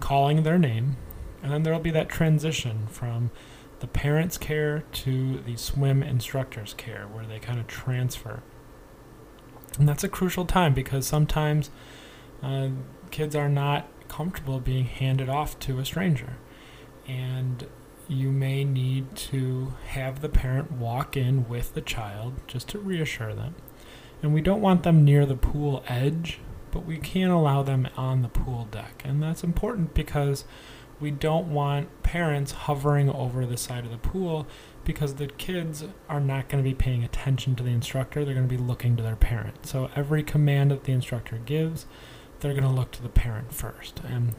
calling 0.00 0.42
their 0.42 0.58
name, 0.58 0.96
and 1.42 1.52
then 1.52 1.62
there 1.62 1.72
will 1.72 1.80
be 1.80 1.90
that 1.90 2.08
transition 2.08 2.86
from 2.86 3.30
the 3.80 3.86
parent's 3.86 4.38
care 4.38 4.84
to 4.92 5.40
the 5.40 5.56
swim 5.56 6.02
instructor's 6.02 6.72
care, 6.72 7.06
where 7.12 7.26
they 7.26 7.38
kind 7.38 7.60
of 7.60 7.66
transfer. 7.66 8.42
And 9.78 9.88
that's 9.88 10.04
a 10.04 10.08
crucial 10.08 10.44
time 10.44 10.74
because 10.74 11.06
sometimes 11.06 11.70
uh, 12.42 12.68
kids 13.10 13.34
are 13.34 13.48
not 13.48 13.88
comfortable 14.08 14.60
being 14.60 14.86
handed 14.86 15.28
off 15.28 15.58
to 15.60 15.78
a 15.78 15.84
stranger. 15.84 16.36
And 17.06 17.66
you 18.06 18.30
may 18.30 18.64
need 18.64 19.16
to 19.16 19.74
have 19.86 20.20
the 20.20 20.28
parent 20.28 20.72
walk 20.72 21.16
in 21.16 21.48
with 21.48 21.74
the 21.74 21.80
child 21.80 22.34
just 22.46 22.68
to 22.68 22.78
reassure 22.78 23.34
them. 23.34 23.54
And 24.22 24.32
we 24.32 24.40
don't 24.40 24.60
want 24.60 24.82
them 24.82 25.04
near 25.04 25.26
the 25.26 25.36
pool 25.36 25.82
edge 25.88 26.40
but 26.74 26.84
we 26.84 26.98
can't 26.98 27.30
allow 27.30 27.62
them 27.62 27.88
on 27.96 28.22
the 28.22 28.28
pool 28.28 28.66
deck. 28.72 29.00
And 29.04 29.22
that's 29.22 29.44
important 29.44 29.94
because 29.94 30.44
we 30.98 31.12
don't 31.12 31.52
want 31.52 32.02
parents 32.02 32.50
hovering 32.50 33.08
over 33.08 33.46
the 33.46 33.56
side 33.56 33.84
of 33.84 33.92
the 33.92 33.96
pool 33.96 34.48
because 34.84 35.14
the 35.14 35.26
kids 35.26 35.84
are 36.08 36.20
not 36.20 36.48
going 36.48 36.62
to 36.62 36.68
be 36.68 36.74
paying 36.74 37.04
attention 37.04 37.54
to 37.56 37.62
the 37.62 37.70
instructor. 37.70 38.24
They're 38.24 38.34
going 38.34 38.48
to 38.48 38.56
be 38.56 38.62
looking 38.62 38.96
to 38.96 39.02
their 39.02 39.16
parent. 39.16 39.66
So 39.66 39.90
every 39.96 40.22
command 40.22 40.70
that 40.70 40.84
the 40.84 40.92
instructor 40.92 41.38
gives, 41.38 41.86
they're 42.40 42.52
going 42.52 42.64
to 42.64 42.70
look 42.70 42.90
to 42.92 43.02
the 43.02 43.08
parent 43.08 43.52
first. 43.52 44.00
And 44.06 44.34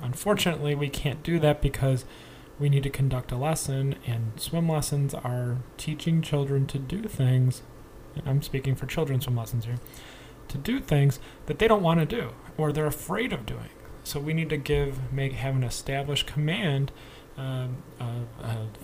unfortunately, 0.00 0.74
we 0.74 0.88
can't 0.88 1.22
do 1.22 1.38
that 1.40 1.60
because 1.60 2.04
we 2.58 2.68
need 2.68 2.82
to 2.82 2.90
conduct 2.90 3.32
a 3.32 3.36
lesson, 3.36 3.94
and 4.06 4.32
swim 4.36 4.68
lessons 4.68 5.14
are 5.14 5.56
teaching 5.78 6.20
children 6.20 6.66
to 6.66 6.78
do 6.78 7.02
things. 7.04 7.62
I'm 8.26 8.42
speaking 8.42 8.74
for 8.74 8.86
children's 8.86 9.24
swim 9.24 9.36
lessons 9.36 9.64
here 9.64 9.78
to 10.48 10.58
do 10.58 10.80
things 10.80 11.20
that 11.46 11.58
they 11.58 11.68
don't 11.68 11.82
want 11.82 12.00
to 12.00 12.06
do 12.06 12.32
or 12.58 12.72
they're 12.72 12.86
afraid 12.86 13.32
of 13.32 13.46
doing. 13.46 13.70
So 14.04 14.20
we 14.20 14.34
need 14.34 14.50
to 14.50 14.56
give, 14.56 15.12
make, 15.12 15.32
have 15.34 15.54
an 15.54 15.64
established 15.64 16.26
command 16.26 16.92
um, 17.40 17.82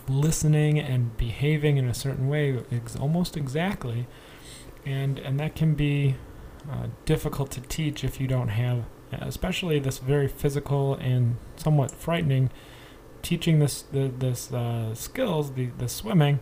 listening 0.08 0.78
and 0.78 1.16
behaving 1.16 1.76
in 1.76 1.88
a 1.88 1.94
certain 1.94 2.28
way, 2.28 2.58
ex- 2.70 2.96
almost 2.96 3.36
exactly, 3.36 4.06
and 4.84 5.18
and 5.18 5.38
that 5.40 5.54
can 5.54 5.74
be 5.74 6.16
uh, 6.70 6.86
difficult 7.04 7.50
to 7.52 7.60
teach 7.62 8.04
if 8.04 8.20
you 8.20 8.26
don't 8.26 8.48
have, 8.48 8.84
especially 9.12 9.78
this 9.78 9.98
very 9.98 10.28
physical 10.28 10.94
and 10.94 11.36
somewhat 11.56 11.90
frightening, 11.90 12.50
teaching 13.22 13.58
this 13.58 13.82
the, 13.82 14.08
this 14.08 14.52
uh, 14.52 14.94
skills, 14.94 15.52
the 15.52 15.66
the 15.78 15.88
swimming, 15.88 16.40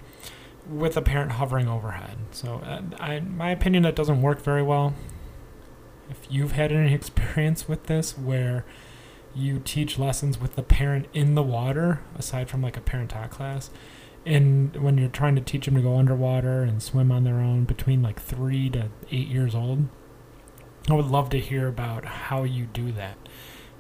with 0.69 0.97
a 0.97 1.03
parent 1.03 1.33
hovering 1.33 1.69
overhead. 1.69 2.19
So, 2.31 2.61
uh, 2.65 2.83
I, 2.99 3.21
my 3.21 3.51
opinion, 3.51 3.83
that 3.83 3.97
doesn't 3.97 4.23
work 4.23 4.41
very 4.43 4.63
well. 4.63 4.95
If 6.11 6.19
you've 6.31 6.53
had 6.53 6.71
any 6.73 6.95
experience 7.01 7.69
with 7.69 7.85
this, 7.85 8.17
where 8.17 8.65
you 9.35 9.61
teach 9.65 9.99
lessons 9.99 10.41
with 10.41 10.55
the 10.57 10.63
parent 10.63 11.07
in 11.13 11.35
the 11.35 11.43
water, 11.43 12.01
aside 12.17 12.49
from 12.49 12.63
like 12.63 12.77
a 12.77 12.81
parent 12.81 13.11
talk 13.11 13.31
class, 13.31 13.71
and 14.27 14.75
when 14.77 14.97
you're 14.97 15.09
trying 15.09 15.35
to 15.35 15.41
teach 15.41 15.67
them 15.67 15.75
to 15.75 15.83
go 15.83 15.97
underwater 15.97 16.63
and 16.63 16.83
swim 16.83 17.13
on 17.13 17.25
their 17.25 17.41
own 17.41 17.65
between 17.65 18.03
like 18.03 18.21
three 18.21 18.71
to 18.71 18.89
eight 19.11 19.29
years 19.29 19.55
old, 19.55 19.89
I 20.89 20.95
would 20.95 21.07
love 21.07 21.31
to 21.31 21.41
hear 21.41 21.69
about 21.69 22.05
how 22.05 22.45
you 22.45 22.67
do 22.67 22.93
that. 22.93 23.17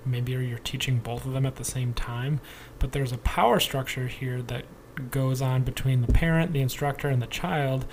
Maybe 0.04 0.32
you're 0.32 0.58
teaching 0.58 0.98
both 0.98 1.24
of 1.24 1.32
them 1.32 1.46
at 1.46 1.56
the 1.56 1.64
same 1.64 1.94
time, 1.94 2.40
but 2.78 2.92
there's 2.92 3.12
a 3.12 3.18
power 3.18 3.58
structure 3.58 4.06
here 4.06 4.42
that 4.42 4.64
goes 5.10 5.40
on 5.40 5.62
between 5.62 6.02
the 6.02 6.12
parent, 6.12 6.52
the 6.52 6.60
instructor, 6.60 7.08
and 7.08 7.22
the 7.22 7.26
child 7.26 7.86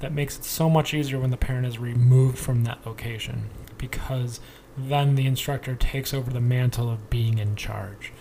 that 0.00 0.12
makes 0.12 0.38
it 0.38 0.44
so 0.44 0.70
much 0.70 0.94
easier 0.94 1.18
when 1.18 1.30
the 1.30 1.36
parent 1.36 1.66
is 1.66 1.78
removed 1.78 2.38
from 2.38 2.64
that 2.64 2.86
location. 2.86 3.50
Because 3.78 4.40
then 4.76 5.14
the 5.14 5.26
instructor 5.26 5.74
takes 5.74 6.12
over 6.12 6.30
the 6.30 6.40
mantle 6.40 6.90
of 6.90 7.08
being 7.08 7.38
in 7.38 7.56
charge. 7.56 8.12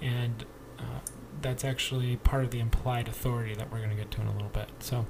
And 0.00 0.44
uh, 0.78 1.00
that's 1.40 1.64
actually 1.64 2.16
part 2.16 2.44
of 2.44 2.50
the 2.50 2.60
implied 2.60 3.08
authority 3.08 3.54
that 3.54 3.70
we're 3.70 3.78
going 3.78 3.90
to 3.90 3.96
get 3.96 4.10
to 4.12 4.20
in 4.20 4.26
a 4.26 4.32
little 4.32 4.48
bit. 4.48 4.68
So, 4.80 5.06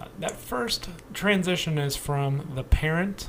uh, 0.00 0.06
that 0.18 0.32
first 0.32 0.88
transition 1.12 1.78
is 1.78 1.96
from 1.96 2.52
the 2.54 2.64
parent 2.64 3.28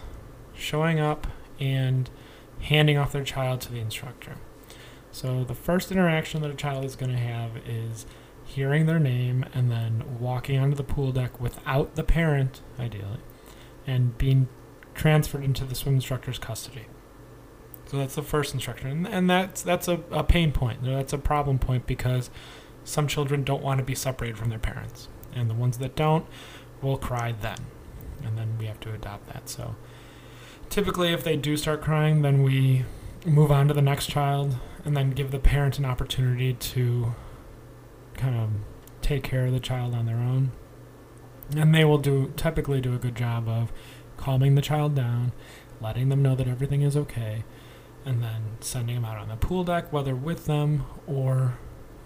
showing 0.56 1.00
up 1.00 1.28
and 1.60 2.10
handing 2.62 2.98
off 2.98 3.12
their 3.12 3.24
child 3.24 3.62
to 3.62 3.72
the 3.72 3.80
instructor. 3.80 4.36
So, 5.12 5.44
the 5.44 5.56
first 5.56 5.92
interaction 5.92 6.42
that 6.42 6.52
a 6.52 6.56
child 6.56 6.86
is 6.86 6.96
going 6.96 7.12
to 7.12 7.18
have 7.18 7.58
is 7.68 8.06
hearing 8.46 8.86
their 8.86 9.00
name 9.00 9.46
and 9.54 9.72
then 9.72 10.04
walking 10.20 10.60
onto 10.60 10.76
the 10.76 10.84
pool 10.84 11.12
deck 11.12 11.40
without 11.40 11.96
the 11.96 12.04
parent, 12.04 12.62
ideally, 12.80 13.20
and 13.86 14.18
being 14.18 14.48
transferred 14.94 15.44
into 15.44 15.66
the 15.66 15.76
swim 15.76 15.96
instructor's 15.96 16.40
custody. 16.40 16.86
So 17.86 17.98
that's 17.98 18.16
the 18.16 18.24
first 18.24 18.54
instruction, 18.54 18.90
and, 18.90 19.08
and 19.08 19.30
that's 19.30 19.62
that's 19.62 19.88
a, 19.88 20.00
a 20.10 20.24
pain 20.24 20.52
point. 20.52 20.84
That's 20.84 21.14
a 21.14 21.18
problem 21.18 21.60
point 21.60 21.86
because 21.86 22.30
some 22.84 23.08
children 23.08 23.44
don't 23.44 23.62
want 23.62 23.80
to 23.80 23.84
be 23.84 23.94
separated 23.94 24.38
from 24.38 24.50
their 24.50 24.60
parents, 24.60 25.10
and 25.36 25.50
the 25.50 25.54
ones 25.54 25.78
that 25.78 25.96
don't 25.96 26.26
will 26.82 26.98
cry 26.98 27.34
then, 27.34 27.58
and 28.24 28.38
then 28.38 28.58
we 28.58 28.66
have 28.66 28.80
to 28.80 28.94
adopt 28.94 29.28
that. 29.28 29.48
So 29.48 29.76
typically, 30.70 31.14
if 31.14 31.24
they 31.24 31.36
do 31.36 31.56
start 31.56 31.82
crying, 31.82 32.24
then 32.24 32.42
we 32.42 32.84
move 33.26 33.52
on 33.52 33.68
to 33.68 33.74
the 33.74 33.82
next 33.82 34.10
child, 34.10 34.56
and 34.84 34.98
then 34.98 35.12
give 35.12 35.32
the 35.32 35.40
parent 35.40 35.78
an 35.78 35.86
opportunity 35.86 36.54
to 36.54 37.14
kind 38.16 38.36
of 38.36 38.50
take 39.02 39.24
care 39.24 39.46
of 39.46 39.52
the 39.52 39.60
child 39.60 39.94
on 39.94 40.06
their 40.06 40.18
own, 40.18 40.52
and 41.56 41.76
they 41.76 41.86
will 41.86 42.00
do 42.00 42.34
typically 42.38 42.82
do 42.82 42.96
a 42.96 42.98
good 42.98 43.16
job 43.16 43.48
of 43.48 43.72
calming 44.24 44.56
the 44.56 44.62
child 44.62 44.96
down, 44.96 45.34
letting 45.82 46.08
them 46.08 46.22
know 46.22 46.34
that 46.34 46.48
everything 46.48 46.82
is 46.82 46.96
okay, 46.96 47.44
and 48.06 48.24
then 48.24 48.42
sending 48.62 48.96
them 48.96 49.04
out 49.04 49.18
on 49.18 49.28
the 49.28 49.36
pool 49.36 49.66
deck, 49.66 49.92
whether 49.92 50.16
with 50.16 50.46
them 50.46 50.86
or 51.06 51.58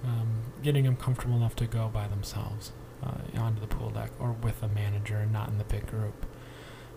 um, 0.04 0.42
getting 0.64 0.86
them 0.86 0.96
comfortable 0.96 1.36
enough 1.36 1.56
to 1.56 1.68
go 1.68 1.90
by 1.94 2.08
themselves 2.08 2.72
uh, 3.04 3.40
onto 3.40 3.62
the 3.62 3.68
pool 3.68 3.92
deck 3.92 4.10
or 4.20 4.32
with 4.32 4.64
a 4.64 4.68
manager 4.68 5.18
and 5.18 5.32
not 5.32 5.48
in 5.50 5.60
the 5.60 5.64
big 5.64 5.86
group. 5.86 6.26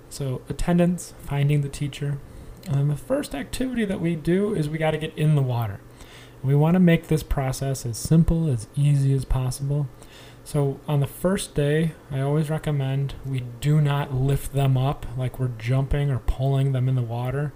So, 0.09 0.41
attendance, 0.49 1.13
finding 1.21 1.61
the 1.61 1.69
teacher. 1.69 2.19
And 2.67 2.77
then 2.77 2.89
the 2.89 2.97
first 2.97 3.35
activity 3.35 3.85
that 3.85 4.01
we 4.01 4.17
do 4.17 4.55
is 4.55 4.71
we 4.71 4.79
got 4.79 4.93
to 4.93 4.99
get 4.99 5.17
in 5.19 5.35
the 5.35 5.43
water. 5.43 5.81
We 6.43 6.55
want 6.55 6.75
to 6.77 6.81
make 6.81 7.09
this 7.09 7.23
process 7.23 7.85
as 7.85 7.99
simple, 7.99 8.49
as 8.49 8.69
easy 8.75 9.13
as 9.13 9.27
possible. 9.27 9.87
So 10.51 10.81
on 10.89 10.99
the 10.99 11.07
first 11.07 11.55
day, 11.55 11.93
I 12.11 12.23
always 12.23 12.51
recommend 12.51 13.15
we 13.25 13.45
do 13.61 13.81
not 13.81 14.13
lift 14.13 14.53
them 14.53 14.77
up 14.77 15.07
like 15.17 15.39
we're 15.39 15.53
jumping 15.61 16.11
or 16.11 16.19
pulling 16.19 16.73
them 16.73 16.89
in 16.89 16.97
the 16.97 17.03
water 17.03 17.53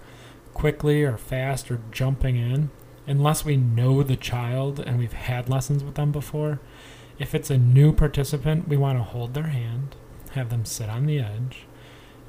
quickly 0.53 1.03
or 1.03 1.17
fast 1.17 1.69
or 1.69 1.81
jumping 1.91 2.37
in 2.37 2.69
unless 3.05 3.43
we 3.43 3.57
know 3.57 4.01
the 4.01 4.15
child 4.15 4.79
and 4.79 4.97
we've 4.97 5.11
had 5.11 5.49
lessons 5.49 5.83
with 5.83 5.95
them 5.95 6.13
before. 6.13 6.61
If 7.19 7.35
it's 7.35 7.49
a 7.49 7.57
new 7.57 7.91
participant, 7.91 8.69
we 8.69 8.77
want 8.77 8.97
to 8.97 9.03
hold 9.03 9.33
their 9.33 9.47
hand, 9.47 9.97
have 10.31 10.49
them 10.49 10.63
sit 10.63 10.87
on 10.87 11.05
the 11.05 11.19
edge, 11.19 11.65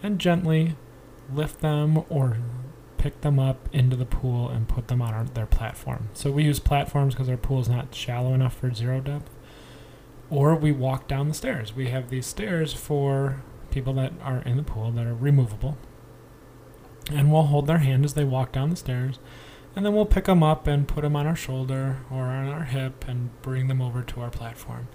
and 0.03 0.19
gently 0.19 0.75
lift 1.33 1.61
them 1.61 2.03
or 2.09 2.39
pick 2.99 3.21
them 3.21 3.39
up 3.39 3.69
into 3.73 3.95
the 3.95 4.05
pool 4.05 4.49
and 4.49 4.67
put 4.67 4.89
them 4.89 5.01
on 5.01 5.15
our, 5.15 5.27
their 5.27 5.47
platform. 5.47 6.09
So 6.13 6.33
we 6.33 6.43
use 6.43 6.59
platforms 6.59 7.15
because 7.15 7.29
our 7.29 7.37
pool 7.37 7.61
is 7.61 7.69
not 7.69 7.95
shallow 7.95 8.35
enough 8.35 8.57
for 8.57 8.75
zero 8.75 9.01
depth 9.01 9.31
or 10.31 10.55
we 10.55 10.73
walk 10.73 11.09
down 11.09 11.29
the 11.29 11.35
stairs. 11.35 11.75
We 11.75 11.89
have 11.89 12.11
these 12.11 12.27
stairs 12.27 12.73
for 12.73 13.43
people 13.71 13.93
that 13.95 14.13
are 14.23 14.41
in 14.41 14.57
the 14.57 14.63
pool 14.63 14.91
that 14.93 15.07
are 15.07 15.15
removable. 15.15 15.77
And 17.11 17.31
we'll 17.31 17.45
hold 17.45 17.67
their 17.67 17.79
hand 17.79 18.05
as 18.05 18.15
they 18.15 18.25
walk 18.25 18.53
down 18.53 18.71
the 18.71 18.77
stairs. 18.77 19.19
And 19.77 19.85
then 19.85 19.95
we'll 19.95 20.07
pick 20.07 20.25
them 20.25 20.43
up 20.43 20.67
and 20.67 20.89
put 20.89 21.03
them 21.03 21.15
on 21.15 21.27
our 21.27 21.37
shoulder 21.37 21.99
or 22.11 22.25
on 22.25 22.49
our 22.49 22.65
hip 22.65 23.05
and 23.07 23.31
bring 23.43 23.69
them 23.69 23.81
over 23.81 24.03
to 24.03 24.21
our 24.21 24.31
platform. 24.31 24.89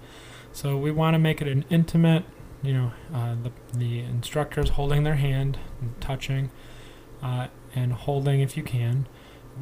So 0.52 0.76
we 0.76 0.90
want 0.90 1.14
to 1.14 1.18
make 1.18 1.40
it 1.40 1.48
an 1.48 1.64
intimate, 1.70 2.24
you 2.62 2.74
know, 2.74 2.92
uh, 3.14 3.36
the, 3.42 3.52
the 3.78 4.00
instructors 4.00 4.70
holding 4.70 5.04
their 5.04 5.14
hand 5.14 5.58
and 5.80 5.98
touching 6.00 6.50
uh, 7.22 7.46
and 7.74 7.92
holding 7.92 8.40
if 8.40 8.56
you 8.56 8.62
can. 8.62 9.06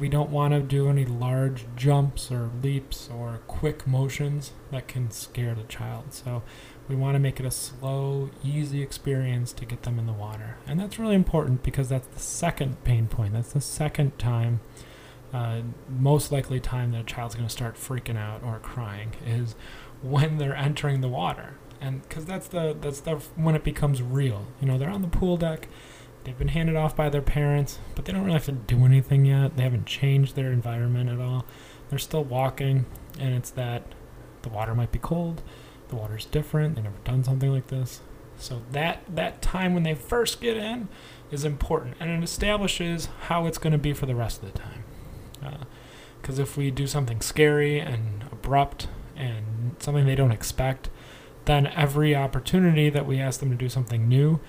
We 0.01 0.09
don't 0.09 0.31
want 0.31 0.55
to 0.55 0.61
do 0.61 0.89
any 0.89 1.05
large 1.05 1.65
jumps 1.75 2.31
or 2.31 2.49
leaps 2.63 3.07
or 3.13 3.39
quick 3.45 3.85
motions 3.85 4.51
that 4.71 4.87
can 4.87 5.11
scare 5.11 5.53
the 5.53 5.61
child. 5.61 6.05
So 6.11 6.41
we 6.89 6.95
want 6.95 7.13
to 7.13 7.19
make 7.19 7.39
it 7.39 7.45
a 7.45 7.51
slow, 7.51 8.31
easy 8.43 8.81
experience 8.81 9.53
to 9.53 9.63
get 9.63 9.83
them 9.83 9.99
in 9.99 10.07
the 10.07 10.13
water. 10.13 10.57
And 10.65 10.79
that's 10.79 10.97
really 10.97 11.13
important 11.13 11.61
because 11.61 11.89
that's 11.89 12.07
the 12.07 12.19
second 12.19 12.83
pain 12.83 13.05
point. 13.05 13.33
That's 13.33 13.53
the 13.53 13.61
second 13.61 14.17
time, 14.17 14.61
uh, 15.31 15.61
most 15.87 16.31
likely 16.31 16.59
time 16.59 16.93
that 16.93 17.01
a 17.01 17.03
child's 17.03 17.35
going 17.35 17.47
to 17.47 17.53
start 17.53 17.75
freaking 17.75 18.17
out 18.17 18.41
or 18.43 18.57
crying 18.57 19.11
is 19.23 19.53
when 20.01 20.39
they're 20.39 20.55
entering 20.55 21.01
the 21.01 21.09
water. 21.09 21.53
And 21.79 22.01
because 22.01 22.25
that's 22.25 22.47
the 22.47 22.75
that's 22.81 23.01
the 23.01 23.17
when 23.35 23.53
it 23.53 23.63
becomes 23.63 24.01
real. 24.01 24.47
You 24.59 24.67
know, 24.67 24.79
they're 24.79 24.89
on 24.89 25.03
the 25.03 25.07
pool 25.07 25.37
deck 25.37 25.67
They've 26.23 26.37
been 26.37 26.49
handed 26.49 26.75
off 26.75 26.95
by 26.95 27.09
their 27.09 27.21
parents, 27.21 27.79
but 27.95 28.05
they 28.05 28.13
don't 28.13 28.21
really 28.21 28.33
have 28.33 28.45
to 28.45 28.51
do 28.51 28.85
anything 28.85 29.25
yet. 29.25 29.57
They 29.57 29.63
haven't 29.63 29.85
changed 29.87 30.35
their 30.35 30.51
environment 30.51 31.09
at 31.09 31.19
all. 31.19 31.45
They're 31.89 31.99
still 31.99 32.23
walking, 32.23 32.85
and 33.19 33.33
it's 33.33 33.49
that 33.51 33.83
the 34.43 34.49
water 34.49 34.75
might 34.75 34.91
be 34.91 34.99
cold, 34.99 35.41
the 35.89 35.95
water's 35.95 36.25
different, 36.25 36.75
they've 36.75 36.83
never 36.83 36.97
done 37.03 37.23
something 37.23 37.51
like 37.51 37.67
this. 37.67 38.01
So 38.37 38.61
that 38.71 39.03
that 39.07 39.41
time 39.41 39.73
when 39.73 39.83
they 39.83 39.93
first 39.93 40.41
get 40.41 40.57
in 40.57 40.89
is 41.31 41.45
important, 41.45 41.95
and 41.99 42.09
it 42.09 42.23
establishes 42.23 43.07
how 43.27 43.45
it's 43.45 43.57
going 43.57 43.73
to 43.73 43.77
be 43.77 43.93
for 43.93 44.05
the 44.05 44.15
rest 44.15 44.41
of 44.41 44.51
the 44.51 44.57
time. 44.57 44.83
Because 46.21 46.39
uh, 46.39 46.43
if 46.43 46.57
we 46.57 46.71
do 46.71 46.87
something 46.87 47.21
scary 47.21 47.79
and 47.79 48.23
abrupt 48.31 48.87
and 49.15 49.75
something 49.79 50.05
they 50.05 50.15
don't 50.15 50.31
expect, 50.31 50.89
then 51.45 51.67
every 51.67 52.15
opportunity 52.15 52.89
that 52.89 53.05
we 53.05 53.19
ask 53.19 53.39
them 53.39 53.49
to 53.51 53.55
do 53.55 53.69
something 53.69 54.07
new, 54.07 54.39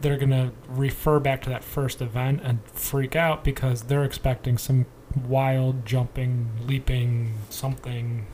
they're 0.00 0.16
going 0.16 0.30
to 0.30 0.52
refer 0.68 1.20
back 1.20 1.42
to 1.42 1.50
that 1.50 1.64
first 1.64 2.00
event 2.00 2.40
and 2.42 2.60
freak 2.72 3.14
out 3.14 3.44
because 3.44 3.84
they're 3.84 4.04
expecting 4.04 4.58
some 4.58 4.86
wild 5.26 5.84
jumping, 5.84 6.50
leaping 6.66 7.34
something 7.48 8.26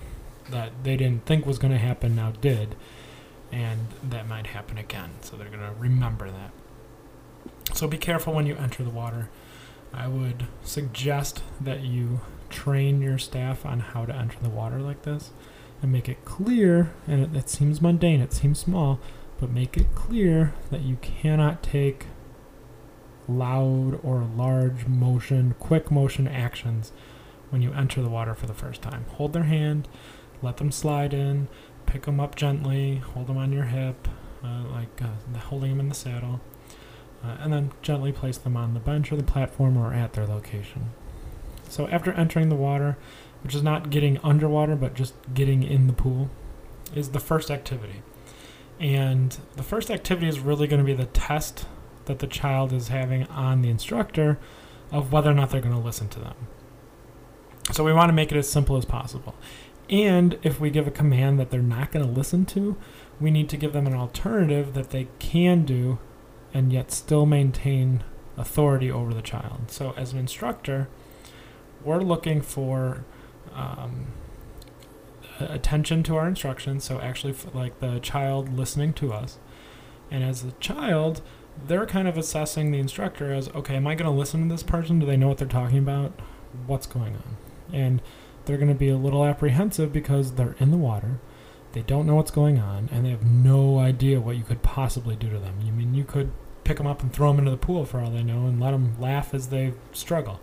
that 0.50 0.72
they 0.84 0.96
didn't 0.96 1.26
think 1.26 1.44
was 1.46 1.58
going 1.58 1.72
to 1.72 1.78
happen 1.78 2.14
now 2.14 2.30
did. 2.30 2.76
And 3.50 3.88
that 4.02 4.28
might 4.28 4.48
happen 4.48 4.78
again. 4.78 5.10
So 5.22 5.36
they're 5.36 5.48
going 5.48 5.60
to 5.60 5.74
remember 5.78 6.30
that. 6.30 6.52
So 7.74 7.88
be 7.88 7.98
careful 7.98 8.32
when 8.32 8.46
you 8.46 8.56
enter 8.56 8.82
the 8.82 8.90
water. 8.90 9.28
I 9.92 10.08
would 10.08 10.46
suggest 10.62 11.42
that 11.60 11.80
you 11.82 12.20
train 12.50 13.00
your 13.00 13.18
staff 13.18 13.64
on 13.64 13.80
how 13.80 14.04
to 14.04 14.14
enter 14.14 14.38
the 14.40 14.48
water 14.48 14.78
like 14.80 15.02
this 15.02 15.30
and 15.82 15.92
make 15.92 16.08
it 16.08 16.24
clear, 16.24 16.92
and 17.06 17.22
it, 17.22 17.36
it 17.36 17.48
seems 17.48 17.80
mundane, 17.80 18.20
it 18.20 18.32
seems 18.32 18.58
small, 18.58 18.98
but 19.38 19.50
make 19.50 19.76
it 19.76 19.94
clear 19.94 20.54
that 20.70 20.82
you 20.82 20.96
cannot 20.96 21.62
take 21.62 22.06
loud 23.28 24.00
or 24.02 24.22
large 24.36 24.86
motion, 24.86 25.54
quick 25.58 25.90
motion 25.90 26.26
actions 26.28 26.92
when 27.50 27.62
you 27.62 27.72
enter 27.72 28.02
the 28.02 28.08
water 28.08 28.34
for 28.34 28.46
the 28.46 28.54
first 28.54 28.82
time. 28.82 29.04
Hold 29.16 29.32
their 29.32 29.44
hand, 29.44 29.88
let 30.42 30.56
them 30.56 30.72
slide 30.72 31.12
in, 31.12 31.48
pick 31.86 32.02
them 32.02 32.20
up 32.20 32.34
gently, 32.34 32.96
hold 32.96 33.26
them 33.26 33.36
on 33.36 33.52
your 33.52 33.64
hip, 33.64 34.08
uh, 34.44 34.64
like 34.70 35.00
uh, 35.02 35.38
holding 35.38 35.70
them 35.70 35.80
in 35.80 35.88
the 35.88 35.94
saddle, 35.94 36.40
uh, 37.24 37.36
and 37.40 37.52
then 37.52 37.72
gently 37.82 38.12
place 38.12 38.38
them 38.38 38.56
on 38.56 38.74
the 38.74 38.80
bench 38.80 39.12
or 39.12 39.16
the 39.16 39.22
platform 39.22 39.76
or 39.76 39.92
at 39.92 40.12
their 40.12 40.26
location. 40.26 40.90
So 41.68 41.88
after 41.88 42.12
entering 42.12 42.48
the 42.48 42.54
water, 42.54 42.96
which 43.42 43.54
is 43.54 43.62
not 43.62 43.90
getting 43.90 44.18
underwater 44.18 44.76
but 44.76 44.94
just 44.94 45.14
getting 45.34 45.62
in 45.62 45.86
the 45.86 45.92
pool, 45.92 46.30
is 46.94 47.10
the 47.10 47.20
first 47.20 47.50
activity. 47.50 48.02
And 48.78 49.36
the 49.56 49.62
first 49.62 49.90
activity 49.90 50.28
is 50.28 50.40
really 50.40 50.66
going 50.66 50.80
to 50.80 50.84
be 50.84 50.94
the 50.94 51.06
test 51.06 51.66
that 52.04 52.18
the 52.18 52.26
child 52.26 52.72
is 52.72 52.88
having 52.88 53.24
on 53.24 53.62
the 53.62 53.70
instructor 53.70 54.38
of 54.92 55.12
whether 55.12 55.30
or 55.30 55.34
not 55.34 55.50
they're 55.50 55.60
going 55.60 55.74
to 55.74 55.80
listen 55.80 56.08
to 56.08 56.20
them. 56.20 56.34
So 57.72 57.82
we 57.82 57.92
want 57.92 58.08
to 58.10 58.12
make 58.12 58.30
it 58.30 58.38
as 58.38 58.48
simple 58.48 58.76
as 58.76 58.84
possible. 58.84 59.34
And 59.88 60.38
if 60.42 60.60
we 60.60 60.70
give 60.70 60.86
a 60.86 60.92
command 60.92 61.38
that 61.38 61.50
they're 61.50 61.62
not 61.62 61.92
going 61.92 62.04
to 62.04 62.10
listen 62.10 62.44
to, 62.46 62.76
we 63.20 63.30
need 63.30 63.48
to 63.48 63.56
give 63.56 63.72
them 63.72 63.86
an 63.86 63.94
alternative 63.94 64.74
that 64.74 64.90
they 64.90 65.08
can 65.18 65.64
do 65.64 65.98
and 66.52 66.72
yet 66.72 66.90
still 66.90 67.26
maintain 67.26 68.04
authority 68.36 68.90
over 68.90 69.14
the 69.14 69.22
child. 69.22 69.70
So 69.70 69.94
as 69.96 70.12
an 70.12 70.18
instructor, 70.18 70.88
we're 71.84 72.00
looking 72.00 72.40
for 72.40 73.04
um, 73.54 74.08
Uh, 75.38 75.46
attention 75.50 76.02
to 76.04 76.16
our 76.16 76.26
instructions. 76.26 76.84
So 76.84 77.00
actually, 77.00 77.34
like 77.52 77.80
the 77.80 77.98
child 78.00 78.56
listening 78.56 78.92
to 78.94 79.12
us. 79.12 79.38
And 80.10 80.22
as 80.24 80.44
a 80.44 80.52
child, 80.52 81.20
they're 81.66 81.86
kind 81.86 82.06
of 82.06 82.16
assessing 82.16 82.70
the 82.70 82.78
instructor 82.78 83.32
as 83.32 83.48
okay, 83.50 83.76
am 83.76 83.86
I 83.86 83.94
going 83.94 84.10
to 84.10 84.16
listen 84.16 84.48
to 84.48 84.54
this 84.54 84.62
person? 84.62 84.98
Do 84.98 85.06
they 85.06 85.16
know 85.16 85.28
what 85.28 85.38
they're 85.38 85.48
talking 85.48 85.78
about? 85.78 86.12
What's 86.66 86.86
going 86.86 87.16
on? 87.16 87.36
And 87.72 88.02
they're 88.44 88.56
going 88.56 88.68
to 88.68 88.74
be 88.74 88.88
a 88.88 88.96
little 88.96 89.24
apprehensive 89.24 89.92
because 89.92 90.32
they're 90.32 90.56
in 90.58 90.70
the 90.70 90.76
water. 90.76 91.18
They 91.72 91.82
don't 91.82 92.06
know 92.06 92.14
what's 92.14 92.30
going 92.30 92.58
on, 92.58 92.88
and 92.90 93.04
they 93.04 93.10
have 93.10 93.26
no 93.26 93.78
idea 93.78 94.20
what 94.20 94.36
you 94.36 94.44
could 94.44 94.62
possibly 94.62 95.16
do 95.16 95.28
to 95.28 95.38
them. 95.38 95.60
You 95.60 95.72
mean 95.72 95.94
you 95.94 96.04
could 96.04 96.32
pick 96.64 96.78
them 96.78 96.86
up 96.86 97.02
and 97.02 97.12
throw 97.12 97.30
them 97.30 97.40
into 97.40 97.50
the 97.50 97.56
pool 97.56 97.84
for 97.84 98.00
all 98.00 98.10
they 98.10 98.22
know 98.22 98.46
and 98.46 98.60
let 98.60 98.70
them 98.70 98.98
laugh 98.98 99.34
as 99.34 99.48
they 99.48 99.74
struggle. 99.92 100.40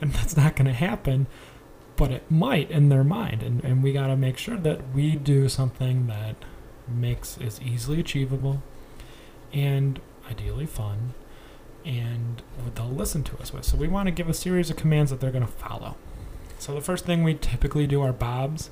And 0.00 0.12
that's 0.14 0.36
not 0.36 0.56
going 0.56 0.66
to 0.66 0.74
happen, 0.74 1.26
but 1.96 2.10
it 2.10 2.30
might 2.30 2.70
in 2.70 2.88
their 2.88 3.04
mind. 3.04 3.42
And, 3.42 3.64
and 3.64 3.82
we 3.82 3.92
got 3.92 4.08
to 4.08 4.16
make 4.16 4.38
sure 4.38 4.56
that 4.56 4.80
we 4.94 5.16
do 5.16 5.48
something 5.48 6.06
that 6.06 6.36
makes 6.88 7.36
is 7.38 7.60
easily 7.60 8.00
achievable 8.00 8.62
and 9.52 10.00
ideally 10.30 10.66
fun 10.66 11.14
and 11.86 12.42
they'll 12.74 12.88
listen 12.88 13.22
to 13.22 13.38
us 13.38 13.52
with. 13.52 13.64
So 13.64 13.76
we 13.76 13.86
want 13.86 14.08
to 14.08 14.10
give 14.10 14.28
a 14.28 14.34
series 14.34 14.70
of 14.70 14.76
commands 14.76 15.10
that 15.10 15.20
they're 15.20 15.30
going 15.30 15.46
to 15.46 15.52
follow. 15.52 15.96
So 16.58 16.74
the 16.74 16.80
first 16.80 17.04
thing 17.04 17.22
we 17.22 17.34
typically 17.34 17.86
do 17.86 18.02
are 18.02 18.12
bobs, 18.12 18.70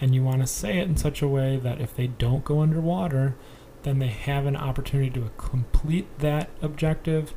and 0.00 0.14
you 0.14 0.24
want 0.24 0.40
to 0.40 0.46
say 0.46 0.78
it 0.78 0.88
in 0.88 0.96
such 0.96 1.20
a 1.20 1.28
way 1.28 1.58
that 1.58 1.80
if 1.80 1.94
they 1.94 2.06
don't 2.06 2.42
go 2.42 2.60
underwater, 2.60 3.34
then 3.82 3.98
they 3.98 4.08
have 4.08 4.46
an 4.46 4.56
opportunity 4.56 5.10
to 5.10 5.30
complete 5.36 6.18
that 6.20 6.48
objective 6.62 7.34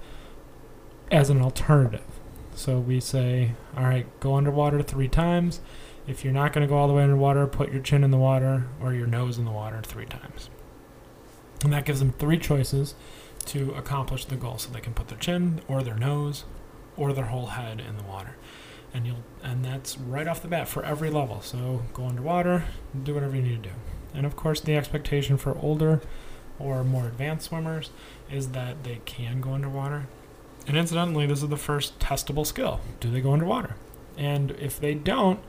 as 1.11 1.29
an 1.29 1.41
alternative. 1.41 2.16
So 2.57 2.79
we 2.79 2.99
say, 2.99 3.51
all 3.77 3.83
right, 3.83 4.07
go 4.19 4.33
underwater 4.33 4.81
three 4.81 5.07
times. 5.07 5.61
If 6.07 6.23
you're 6.23 6.33
not 6.33 6.53
going 6.53 6.65
to 6.65 6.67
go 6.67 6.75
all 6.75 6.87
the 6.87 6.93
way 6.95 7.03
underwater, 7.03 7.45
put 7.45 7.71
your 7.71 7.83
chin 7.83 8.03
in 8.03 8.09
the 8.09 8.17
water 8.17 8.65
or 8.81 8.95
your 8.95 9.05
nose 9.05 9.37
in 9.37 9.45
the 9.45 9.51
water 9.51 9.79
three 9.83 10.07
times. 10.07 10.49
And 11.63 11.71
that 11.71 11.85
gives 11.85 11.99
them 11.99 12.13
three 12.13 12.39
choices 12.39 12.95
to 13.45 13.73
accomplish 13.73 14.25
the 14.25 14.35
goal. 14.35 14.57
So 14.57 14.71
they 14.71 14.79
can 14.79 14.95
put 14.95 15.07
their 15.07 15.19
chin 15.19 15.61
or 15.67 15.83
their 15.83 15.95
nose 15.95 16.45
or 16.95 17.13
their 17.13 17.25
whole 17.25 17.45
head 17.45 17.79
in 17.79 17.95
the 17.95 18.03
water. 18.03 18.35
And 18.91 19.05
you'll 19.05 19.23
and 19.43 19.63
that's 19.63 19.95
right 19.95 20.27
off 20.27 20.41
the 20.41 20.47
bat 20.47 20.67
for 20.67 20.83
every 20.83 21.11
level. 21.11 21.41
So 21.41 21.83
go 21.93 22.07
underwater, 22.07 22.65
do 23.03 23.13
whatever 23.13 23.35
you 23.35 23.43
need 23.43 23.63
to 23.63 23.69
do. 23.69 23.75
And 24.15 24.25
of 24.25 24.35
course 24.35 24.61
the 24.61 24.75
expectation 24.75 25.37
for 25.37 25.55
older 25.59 26.01
or 26.57 26.83
more 26.83 27.05
advanced 27.05 27.49
swimmers 27.49 27.91
is 28.31 28.49
that 28.49 28.83
they 28.83 29.01
can 29.05 29.41
go 29.41 29.51
underwater. 29.51 30.07
And 30.67 30.77
incidentally, 30.77 31.25
this 31.25 31.41
is 31.41 31.49
the 31.49 31.57
first 31.57 31.97
testable 31.99 32.45
skill. 32.45 32.81
Do 32.99 33.09
they 33.09 33.21
go 33.21 33.31
underwater? 33.31 33.75
And 34.17 34.51
if 34.51 34.79
they 34.79 34.93
don't, 34.93 35.39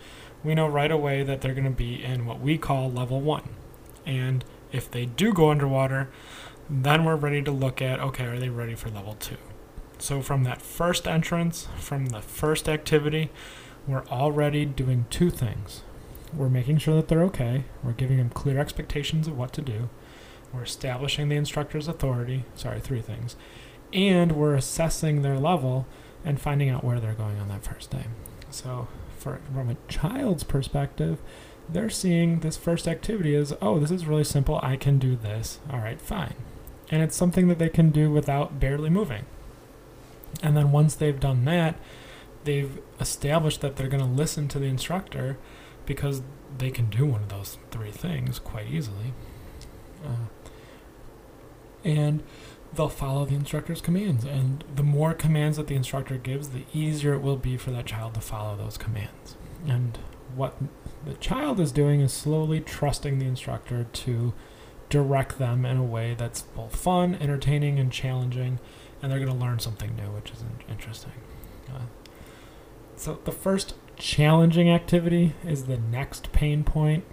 we 0.45 0.55
know 0.55 0.69
right 0.69 0.91
away 0.91 1.25
that 1.25 1.41
they're 1.41 1.55
going 1.55 1.65
to 1.65 1.71
be 1.71 2.03
in 2.03 2.25
what 2.25 2.41
we 2.41 2.57
call 2.57 2.91
level 2.91 3.21
one. 3.21 3.49
And 4.07 4.45
if 4.71 4.91
they 4.91 5.07
do 5.07 5.33
go 5.33 5.51
underwater, 5.51 6.09
then 6.71 7.05
we're 7.05 7.17
ready 7.17 7.43
to 7.43 7.51
look 7.51 7.83
at 7.83 7.99
okay, 7.99 8.27
are 8.27 8.39
they 8.39 8.49
ready 8.49 8.75
for 8.75 8.91
level 8.91 9.15
two? 9.15 9.39
So, 9.99 10.23
from 10.23 10.45
that 10.45 10.63
first 10.63 11.09
entrance, 11.09 11.67
from 11.77 12.07
the 12.07 12.21
first 12.21 12.69
activity, 12.69 13.31
we're 13.87 14.07
already 14.07 14.65
doing 14.65 15.07
two 15.11 15.31
things. 15.31 15.83
We're 16.33 16.51
making 16.51 16.79
sure 16.79 16.95
that 16.95 17.09
they're 17.09 17.25
okay, 17.25 17.65
we're 17.83 17.93
giving 17.93 18.19
them 18.19 18.29
clear 18.29 18.59
expectations 18.61 19.27
of 19.27 19.37
what 19.37 19.53
to 19.55 19.63
do, 19.63 19.89
we're 20.53 20.63
establishing 20.63 21.29
the 21.29 21.37
instructor's 21.37 21.89
authority 21.89 22.45
sorry, 22.55 22.81
three 22.81 23.01
things 23.01 23.37
and 23.93 24.33
we're 24.33 24.55
assessing 24.55 25.23
their 25.23 25.39
level 25.39 25.87
and 26.25 26.41
finding 26.41 26.69
out 26.69 26.85
where 26.85 27.01
they're 27.01 27.15
going 27.15 27.39
on 27.39 27.49
that 27.49 27.65
first 27.65 27.91
day. 27.91 28.05
So, 28.51 28.89
for, 29.19 29.41
from 29.53 29.71
a 29.71 29.77
child's 29.89 30.45
perspective, 30.45 31.19
they're 31.69 31.91
seeing 31.91 32.41
this 32.41 32.57
first 32.57 32.89
activity 32.89 33.35
as, 33.35 33.55
oh, 33.61 33.79
this 33.79 33.91
is 33.91 34.07
really 34.07 34.25
simple. 34.25 34.59
I 34.63 34.77
can 34.77 34.99
do 34.99 35.17
this. 35.17 35.59
All 35.71 35.81
right, 35.81 36.01
fine. 36.01 36.35
And 36.91 37.03
it's 37.03 37.17
something 37.17 37.49
that 37.49 37.59
they 37.59 37.69
can 37.69 37.91
do 37.91 38.11
without 38.11 38.59
barely 38.59 38.91
moving. 38.91 39.27
And 40.43 40.57
then 40.57 40.73
once 40.73 40.95
they've 40.95 41.19
done 41.19 41.45
that, 41.45 41.79
they've 42.45 42.79
established 43.01 43.61
that 43.61 43.77
they're 43.77 43.89
going 43.89 44.03
to 44.03 44.09
listen 44.09 44.49
to 44.49 44.59
the 44.59 44.67
instructor 44.67 45.37
because 45.85 46.23
they 46.57 46.71
can 46.71 46.89
do 46.89 47.05
one 47.05 47.23
of 47.23 47.29
those 47.29 47.59
three 47.71 47.91
things 47.91 48.39
quite 48.39 48.69
easily. 48.69 49.13
Uh, 50.05 50.27
and 51.85 52.23
they'll 52.79 52.89
follow 52.89 53.27
the 53.27 53.35
instructor's 53.35 53.81
commands. 53.81 54.25
And 54.25 54.65
the 54.75 54.85
more 54.85 55.13
commands 55.13 55.57
that 55.57 55.67
the 55.67 55.75
instructor 55.75 56.17
gives, 56.17 56.51
the 56.51 56.65
easier 56.73 57.13
it 57.13 57.21
will 57.21 57.37
be 57.37 57.57
for 57.57 57.73
that 57.73 57.87
child 57.87 58.15
to 58.15 58.21
follow 58.21 58.57
those 58.57 58.79
commands. 58.79 59.37
And 59.67 59.99
what 60.35 60.57
the 61.05 61.15
child 61.15 61.59
is 61.59 61.73
doing 61.73 62.01
is 62.01 62.13
slowly 62.13 62.61
trusting 62.61 63.19
the 63.19 63.27
instructor 63.27 63.85
to 63.93 64.33
direct 64.89 65.39
them 65.39 65.67
in 65.67 65.77
a 65.77 65.83
way 65.83 66.15
that's 66.17 66.43
both 66.43 66.75
fun, 66.75 67.17
entertaining, 67.17 67.81
and 67.81 67.91
challenging. 67.91 68.61
And 69.03 69.11
they're 69.11 69.19
going 69.19 69.37
to 69.37 69.45
learn 69.45 69.59
something 69.59 69.97
new, 69.97 70.13
which 70.13 70.31
is 70.31 70.45
interesting. 70.71 71.13
Uh, 71.69 71.87
so 72.97 73.19
the 73.25 73.33
first 73.33 73.75
challenging 73.97 74.71
activity 74.71 75.35
is 75.45 75.65
the 75.65 75.79
next 75.79 76.31
pain 76.31 76.63
point. 76.63 77.05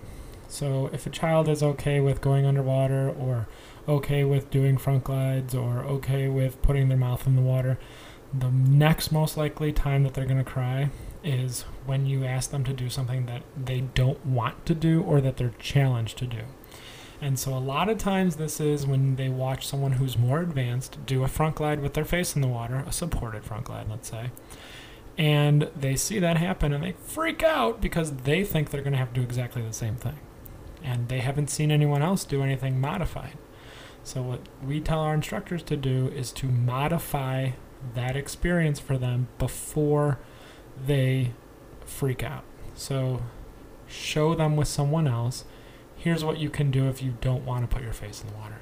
So 0.48 0.92
if 0.94 1.08
a 1.08 1.10
child 1.10 1.50
is 1.50 1.64
okay 1.64 2.00
with 2.00 2.22
going 2.22 2.46
underwater 2.46 3.10
or 3.10 3.48
okay 3.88 4.24
with 4.24 4.50
doing 4.50 4.78
front 4.78 5.04
glides 5.04 5.54
or 5.54 5.80
okay 5.84 6.28
with 6.28 6.62
putting 6.62 6.90
their 6.90 6.98
mouth 6.98 7.28
in 7.28 7.36
the 7.36 7.42
water, 7.42 7.78
the 8.34 8.52
next 8.52 9.12
most 9.12 9.38
likely 9.38 9.72
time 9.72 10.04
that 10.04 10.14
they're 10.14 10.26
going 10.26 10.44
to 10.44 10.50
cry 10.50 10.90
is 11.24 11.62
when 11.86 12.06
you 12.06 12.24
ask 12.24 12.52
them 12.52 12.64
to 12.64 12.74
do 12.74 12.90
something 12.90 13.26
that 13.26 13.42
they 13.58 13.82
don't 13.82 14.24
want 14.26 14.66
to 14.66 14.76
do 14.76 15.02
or 15.02 15.22
that 15.22 15.38
they're 15.38 15.54
challenged 15.60 16.18
to 16.18 16.28
do. 16.28 16.42
And 17.22 17.40
so 17.40 17.54
a 17.54 17.60
lot 17.60 17.90
of 17.90 17.98
times 17.98 18.36
this 18.36 18.60
is 18.60 18.86
when 18.86 19.16
they 19.16 19.30
watch 19.30 19.66
someone 19.66 19.94
who's 19.94 20.18
more 20.18 20.42
advanced 20.42 21.04
do 21.06 21.24
a 21.24 21.28
front 21.28 21.56
glide 21.56 21.80
with 21.82 21.94
their 21.94 22.06
face 22.06 22.36
in 22.36 22.42
the 22.42 22.48
water, 22.48 22.84
a 22.86 22.92
supported 22.92 23.44
front 23.44 23.66
glide, 23.66 23.90
let's 23.90 24.10
say. 24.10 24.32
And 25.18 25.70
they 25.76 25.96
see 25.96 26.20
that 26.20 26.38
happen 26.38 26.74
and 26.74 26.84
they 26.84 26.92
freak 26.92 27.42
out 27.42 27.82
because 27.82 28.12
they 28.12 28.44
think 28.44 28.70
they're 28.70 28.82
going 28.82 28.94
to 28.94 29.00
have 29.00 29.14
to 29.14 29.22
do 29.22 29.26
exactly 29.26 29.62
the 29.62 29.74
same 29.74 29.96
thing. 29.96 30.20
And 30.84 31.08
they 31.08 31.20
haven't 31.20 31.50
seen 31.50 31.72
anyone 31.72 32.04
else 32.04 32.26
do 32.26 32.44
anything 32.44 32.80
modified. 32.80 33.38
So, 34.06 34.22
what 34.22 34.42
we 34.66 34.80
tell 34.80 35.02
our 35.02 35.14
instructors 35.14 35.64
to 35.64 35.76
do 35.76 36.08
is 36.08 36.32
to 36.34 36.46
modify 36.46 37.52
that 37.94 38.16
experience 38.16 38.80
for 38.80 38.98
them 38.98 39.28
before 39.38 40.20
they 40.86 41.34
freak 41.86 42.24
out. 42.24 42.46
So, 42.76 43.24
show 43.88 44.34
them 44.34 44.56
with 44.56 44.70
someone 44.70 45.08
else 45.08 45.44
here's 46.06 46.24
what 46.24 46.38
you 46.38 46.52
can 46.52 46.70
do 46.70 46.88
if 46.88 47.02
you 47.02 47.18
don't 47.20 47.44
want 47.46 47.68
to 47.68 47.74
put 47.74 47.84
your 47.84 47.92
face 47.92 48.22
in 48.22 48.28
the 48.28 48.36
water. 48.36 48.62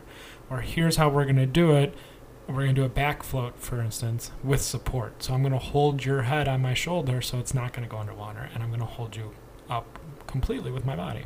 Or 0.49 0.61
here's 0.61 0.95
how 0.95 1.09
we're 1.09 1.25
going 1.25 1.35
to 1.35 1.45
do 1.45 1.75
it. 1.75 1.93
We're 2.47 2.55
going 2.63 2.75
to 2.75 2.81
do 2.81 2.85
a 2.85 2.89
back 2.89 3.21
float, 3.21 3.59
for 3.59 3.81
instance, 3.81 4.31
with 4.41 4.61
support. 4.61 5.23
So 5.23 5.33
I'm 5.33 5.41
going 5.41 5.51
to 5.51 5.59
hold 5.59 6.05
your 6.05 6.23
head 6.23 6.47
on 6.47 6.61
my 6.61 6.73
shoulder 6.73 7.21
so 7.21 7.39
it's 7.39 7.53
not 7.53 7.73
going 7.73 7.87
to 7.87 7.91
go 7.91 7.97
underwater, 7.97 8.49
and 8.53 8.63
I'm 8.63 8.69
going 8.69 8.79
to 8.79 8.85
hold 8.85 9.17
you 9.17 9.33
up 9.69 9.99
completely 10.25 10.71
with 10.71 10.85
my 10.85 10.95
body. 10.95 11.25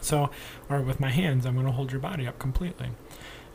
So, 0.00 0.30
or 0.68 0.80
with 0.80 1.00
my 1.00 1.10
hands, 1.10 1.46
I'm 1.46 1.54
going 1.54 1.66
to 1.66 1.72
hold 1.72 1.92
your 1.92 2.00
body 2.00 2.26
up 2.26 2.38
completely. 2.38 2.90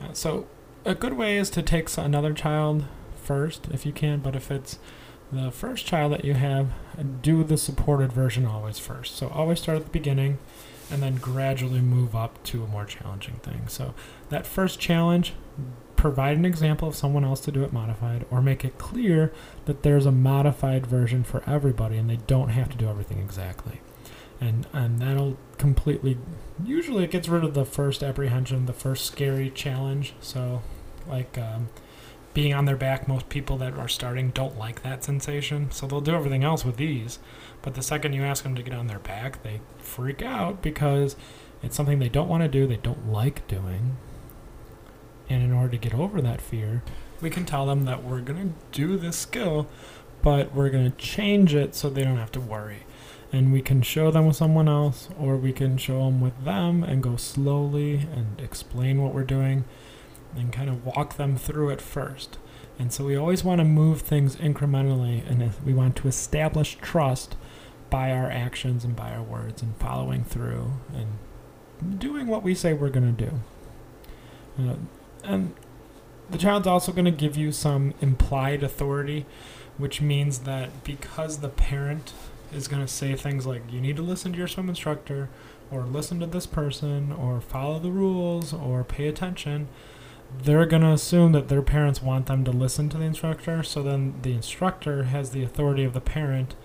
Uh, 0.02 0.14
so, 0.14 0.48
a 0.86 0.96
good 0.96 1.14
way 1.14 1.38
is 1.38 1.50
to 1.52 1.62
take 1.62 1.96
another 1.98 2.34
child 2.34 2.86
first 3.24 3.68
if 3.72 3.86
you 3.86 3.92
can, 3.92 4.20
but 4.20 4.36
if 4.36 4.52
it's 4.52 4.80
the 5.32 5.52
first 5.52 5.86
child 5.86 6.12
that 6.12 6.26
you 6.26 6.34
have, 6.36 6.70
do 7.22 7.44
the 7.44 7.58
supported 7.58 8.12
version 8.12 8.46
always 8.46 8.80
first. 8.80 9.16
So 9.16 9.30
always 9.30 9.60
start 9.60 9.78
at 9.78 9.86
the 9.86 9.90
beginning 9.90 10.38
and 10.92 11.02
then 11.02 11.16
gradually 11.16 11.82
move 11.82 12.16
up 12.16 12.44
to 12.44 12.64
a 12.64 12.68
more 12.68 12.86
challenging 12.86 13.36
thing. 13.36 13.68
So 13.68 13.96
that 14.30 14.46
first 14.46 14.80
challenge, 14.80 15.34
provide 15.96 16.38
an 16.38 16.46
example 16.46 16.88
of 16.88 16.96
someone 16.96 17.24
else 17.24 17.40
to 17.40 17.52
do 17.52 17.64
it 17.64 17.72
modified 17.72 18.26
or 18.30 18.42
make 18.42 18.66
it 18.66 18.78
clear 18.78 19.32
that 19.66 19.84
there's 19.84 20.06
a 20.06 20.12
modified 20.12 20.86
version 20.86 21.24
for 21.24 21.42
everybody 21.48 21.98
and 21.98 22.10
they 22.10 22.18
don't 22.28 22.50
have 22.50 22.70
to 22.70 22.78
do 22.78 22.88
everything 22.88 23.20
exactly. 23.20 23.80
And 24.44 24.68
and 24.74 25.00
that'll 25.00 25.38
completely 25.58 26.18
usually 26.66 27.06
it 27.06 27.12
gets 27.12 27.30
rid 27.30 27.44
of 27.44 27.54
the 27.54 27.64
first 27.66 28.04
apprehension, 28.04 28.66
the 28.66 28.74
first 28.74 29.06
scary 29.06 29.50
challenge. 29.50 30.14
So 30.20 30.62
like 31.08 31.38
um, 31.38 31.70
being 32.34 32.54
on 32.54 32.66
their 32.66 32.76
back, 32.76 33.08
most 33.08 33.30
people 33.30 33.58
that 33.58 33.74
are 33.74 33.88
starting 33.88 34.32
don't 34.32 34.58
like 34.58 34.84
that 34.84 35.04
sensation, 35.04 35.72
so 35.72 35.88
they'll 35.88 36.02
do 36.02 36.16
everything 36.16 36.44
else 36.44 36.66
with 36.66 36.78
these. 36.78 37.20
But 37.62 37.76
the 37.76 37.82
second 37.82 38.14
you 38.14 38.24
ask 38.24 38.44
them 38.44 38.56
to 38.56 38.64
get 38.64 38.74
on 38.74 38.88
their 38.88 39.00
back, 39.00 39.44
they 39.44 39.62
freak 39.78 40.22
out 40.22 40.62
because 40.62 41.16
it's 41.62 41.76
something 41.76 42.00
they 42.00 42.10
don't 42.10 42.28
want 42.28 42.44
to 42.44 42.50
do, 42.50 42.68
they 42.68 42.78
don't 42.78 43.12
like 43.12 43.48
doing. 43.48 43.98
And 45.30 45.42
in 45.42 45.54
order 45.54 45.70
to 45.70 45.78
get 45.78 45.94
over 45.94 46.22
that 46.22 46.42
fear, 46.42 46.84
we 47.22 47.30
can 47.30 47.46
tell 47.46 47.66
them 47.66 47.86
that 47.86 48.04
we're 48.04 48.20
going 48.20 48.50
to 48.50 48.78
do 48.78 48.98
this 48.98 49.16
skill, 49.16 49.68
but 50.22 50.54
we're 50.54 50.70
going 50.70 50.92
to 50.92 50.98
change 50.98 51.56
it 51.56 51.76
so 51.76 51.90
they 51.90 52.04
don't 52.04 52.18
have 52.18 52.32
to 52.34 52.42
worry. 52.42 52.84
And 53.34 53.52
we 53.52 53.62
can 53.62 53.82
show 53.82 54.12
them 54.12 54.28
with 54.28 54.38
someone 54.38 54.70
else, 54.70 55.10
or 55.20 55.36
we 55.36 55.52
can 55.52 55.78
show 55.78 56.06
them 56.06 56.22
with 56.22 56.46
them 56.46 56.84
and 56.84 57.04
go 57.04 57.18
slowly 57.18 58.08
and 58.16 58.40
explain 58.40 59.02
what 59.02 59.14
we're 59.14 59.24
doing 59.24 59.66
and 60.38 60.54
kind 60.54 60.70
of 60.70 60.86
walk 60.86 61.18
them 61.18 61.36
through 61.36 61.72
it 61.72 61.82
first. 61.82 62.38
And 62.80 62.94
so 62.94 63.06
we 63.06 63.16
always 63.16 63.44
want 63.44 63.60
to 63.60 63.66
move 63.66 64.02
things 64.02 64.36
incrementally, 64.36 65.28
and 65.30 65.52
we 65.66 65.74
want 65.74 65.96
to 65.98 66.08
establish 66.08 66.78
trust 66.80 67.36
by 67.90 68.12
our 68.12 68.30
actions 68.30 68.84
and 68.84 68.96
by 68.96 69.12
our 69.12 69.22
words 69.22 69.62
and 69.62 69.76
following 69.78 70.24
through 70.24 70.74
and 70.96 72.00
doing 72.00 72.28
what 72.28 72.44
we 72.44 72.56
say 72.56 72.74
we're 72.74 72.90
going 72.90 73.16
to 73.16 73.26
do. 73.26 73.40
Uh, 74.60 74.76
and 75.24 75.54
the 76.30 76.38
child's 76.38 76.68
also 76.68 76.92
going 76.92 77.06
to 77.06 77.12
give 77.12 77.36
you 77.38 77.52
some 77.52 77.94
implied 78.02 78.64
authority, 78.64 79.26
which 79.78 80.02
means 80.02 80.40
that 80.40 80.84
because 80.84 81.40
the 81.40 81.50
parent 81.50 82.14
is 82.56 82.68
going 82.68 82.82
to 82.82 82.92
say 82.92 83.16
things 83.16 83.46
like, 83.46 83.64
you 83.72 83.82
need 83.82 83.96
to 83.98 84.02
listen 84.02 84.32
to 84.32 84.38
your 84.38 84.48
swim 84.48 84.70
instructor, 84.70 85.30
or 85.72 85.82
listen 85.84 86.20
to 86.20 86.28
this 86.28 86.46
person, 86.46 87.12
or 87.12 87.42
follow 87.42 87.80
the 87.80 87.92
rules, 87.92 88.54
or 88.54 88.84
pay 88.84 89.08
attention 89.08 89.68
they're 90.42 90.66
going 90.66 90.82
to 90.82 90.92
assume 90.92 91.32
that 91.34 91.48
their 91.48 91.62
parents 91.62 92.02
want 92.02 92.26
them 92.26 92.44
to 92.44 92.52
listen 92.52 92.90
to 92.90 92.98
the 92.98 93.04
instructor, 93.04 93.64
so 93.64 93.84
then 93.84 94.16
the 94.22 94.34
instructor 94.34 95.04
has 95.04 95.32
the 95.32 95.44
authority 95.44 95.84
of 95.84 95.94
the 95.94 96.02
parent 96.02 96.56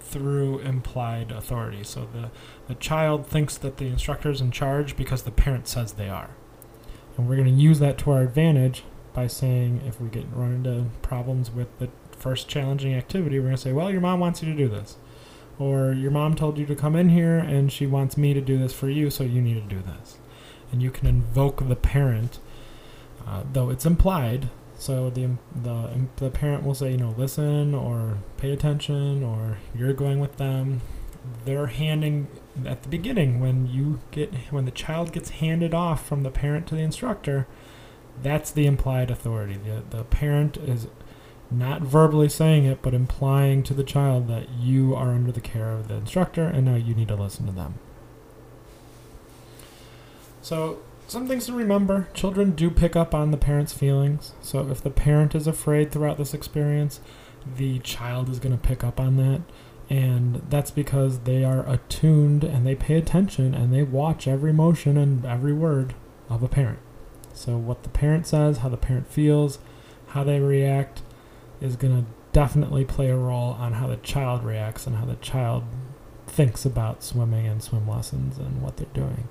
through 0.00 0.58
implied 0.60 1.30
authority. 1.30 1.82
So 1.82 2.08
the, 2.12 2.30
the 2.68 2.74
child 2.74 3.26
thinks 3.26 3.56
that 3.58 3.78
the 3.78 3.86
instructor 3.86 4.30
is 4.30 4.40
in 4.40 4.50
charge 4.50 4.96
because 4.96 5.22
the 5.22 5.30
parent 5.30 5.66
says 5.68 5.92
they 5.92 6.08
are. 6.08 6.30
And 7.16 7.28
we're 7.28 7.36
going 7.36 7.54
to 7.54 7.62
use 7.62 7.78
that 7.78 7.98
to 7.98 8.10
our 8.10 8.22
advantage 8.22 8.84
by 9.12 9.28
saying 9.28 9.82
if 9.86 10.00
we 10.00 10.08
get 10.08 10.26
run 10.32 10.52
into 10.52 10.86
problems 11.02 11.50
with 11.50 11.78
the 11.78 11.88
first 12.16 12.48
challenging 12.48 12.94
activity, 12.94 13.38
we're 13.38 13.46
going 13.46 13.56
to 13.56 13.62
say, 13.62 13.72
well, 13.72 13.90
your 13.90 14.00
mom 14.00 14.20
wants 14.20 14.42
you 14.42 14.50
to 14.50 14.56
do 14.56 14.68
this. 14.68 14.96
Or 15.58 15.92
your 15.92 16.10
mom 16.10 16.34
told 16.34 16.58
you 16.58 16.66
to 16.66 16.74
come 16.74 16.96
in 16.96 17.10
here 17.10 17.38
and 17.38 17.70
she 17.70 17.86
wants 17.86 18.16
me 18.16 18.34
to 18.34 18.40
do 18.40 18.58
this 18.58 18.72
for 18.72 18.88
you, 18.88 19.10
so 19.10 19.24
you 19.24 19.40
need 19.40 19.54
to 19.54 19.74
do 19.74 19.82
this. 19.82 20.18
And 20.72 20.82
you 20.82 20.90
can 20.90 21.06
invoke 21.06 21.68
the 21.68 21.76
parent 21.76 22.38
uh, 23.26 23.42
though 23.52 23.70
it's 23.70 23.86
implied. 23.86 24.50
So 24.76 25.08
the 25.08 25.30
the 25.54 26.06
the 26.16 26.30
parent 26.30 26.64
will 26.64 26.74
say, 26.74 26.92
you 26.92 26.96
know, 26.96 27.14
listen 27.16 27.74
or 27.74 28.18
pay 28.36 28.52
attention 28.52 29.22
or 29.22 29.58
you're 29.74 29.92
going 29.92 30.20
with 30.20 30.36
them. 30.36 30.80
They're 31.44 31.68
handing 31.68 32.26
at 32.66 32.82
the 32.82 32.88
beginning 32.88 33.40
when 33.40 33.66
you 33.66 34.00
get 34.10 34.34
when 34.50 34.64
the 34.64 34.70
child 34.70 35.12
gets 35.12 35.30
handed 35.30 35.72
off 35.72 36.06
from 36.06 36.22
the 36.22 36.30
parent 36.30 36.66
to 36.68 36.74
the 36.74 36.82
instructor. 36.82 37.46
That's 38.22 38.50
the 38.50 38.66
implied 38.66 39.10
authority. 39.10 39.56
The 39.56 39.96
the 39.96 40.04
parent 40.04 40.56
is 40.58 40.88
not 41.58 41.82
verbally 41.82 42.28
saying 42.28 42.64
it, 42.64 42.82
but 42.82 42.94
implying 42.94 43.62
to 43.64 43.74
the 43.74 43.84
child 43.84 44.28
that 44.28 44.48
you 44.50 44.94
are 44.94 45.14
under 45.14 45.32
the 45.32 45.40
care 45.40 45.70
of 45.72 45.88
the 45.88 45.94
instructor 45.94 46.44
and 46.44 46.64
now 46.64 46.74
you 46.74 46.94
need 46.94 47.08
to 47.08 47.14
listen 47.14 47.46
to 47.46 47.52
them. 47.52 47.74
So 50.42 50.80
some 51.06 51.28
things 51.28 51.46
to 51.46 51.52
remember 51.52 52.08
children 52.14 52.52
do 52.52 52.70
pick 52.70 52.96
up 52.96 53.14
on 53.14 53.30
the 53.30 53.36
parent's 53.36 53.72
feelings. 53.72 54.32
So 54.42 54.68
if 54.70 54.82
the 54.82 54.90
parent 54.90 55.34
is 55.34 55.46
afraid 55.46 55.90
throughout 55.90 56.18
this 56.18 56.34
experience, 56.34 57.00
the 57.56 57.78
child 57.80 58.28
is 58.28 58.38
going 58.38 58.56
to 58.56 58.68
pick 58.68 58.82
up 58.82 58.98
on 58.98 59.16
that. 59.16 59.42
And 59.90 60.36
that's 60.48 60.70
because 60.70 61.20
they 61.20 61.44
are 61.44 61.68
attuned 61.68 62.42
and 62.42 62.66
they 62.66 62.74
pay 62.74 62.94
attention 62.94 63.54
and 63.54 63.72
they 63.72 63.82
watch 63.82 64.26
every 64.26 64.52
motion 64.52 64.96
and 64.96 65.24
every 65.26 65.52
word 65.52 65.94
of 66.30 66.42
a 66.42 66.48
parent. 66.48 66.78
So, 67.34 67.58
what 67.58 67.82
the 67.82 67.90
parent 67.90 68.26
says, 68.26 68.58
how 68.58 68.68
the 68.68 68.76
parent 68.76 69.08
feels, 69.08 69.58
how 70.08 70.24
they 70.24 70.40
react 70.40 71.02
is 71.60 71.76
going 71.76 72.04
to 72.04 72.10
definitely 72.32 72.84
play 72.84 73.10
a 73.10 73.16
role 73.16 73.52
on 73.52 73.74
how 73.74 73.86
the 73.86 73.96
child 73.96 74.44
reacts 74.44 74.86
and 74.86 74.96
how 74.96 75.04
the 75.04 75.16
child 75.16 75.64
thinks 76.26 76.64
about 76.64 77.02
swimming 77.02 77.46
and 77.46 77.62
swim 77.62 77.88
lessons 77.88 78.38
and 78.38 78.60
what 78.60 78.76
they're 78.76 78.86
doing. 78.92 79.28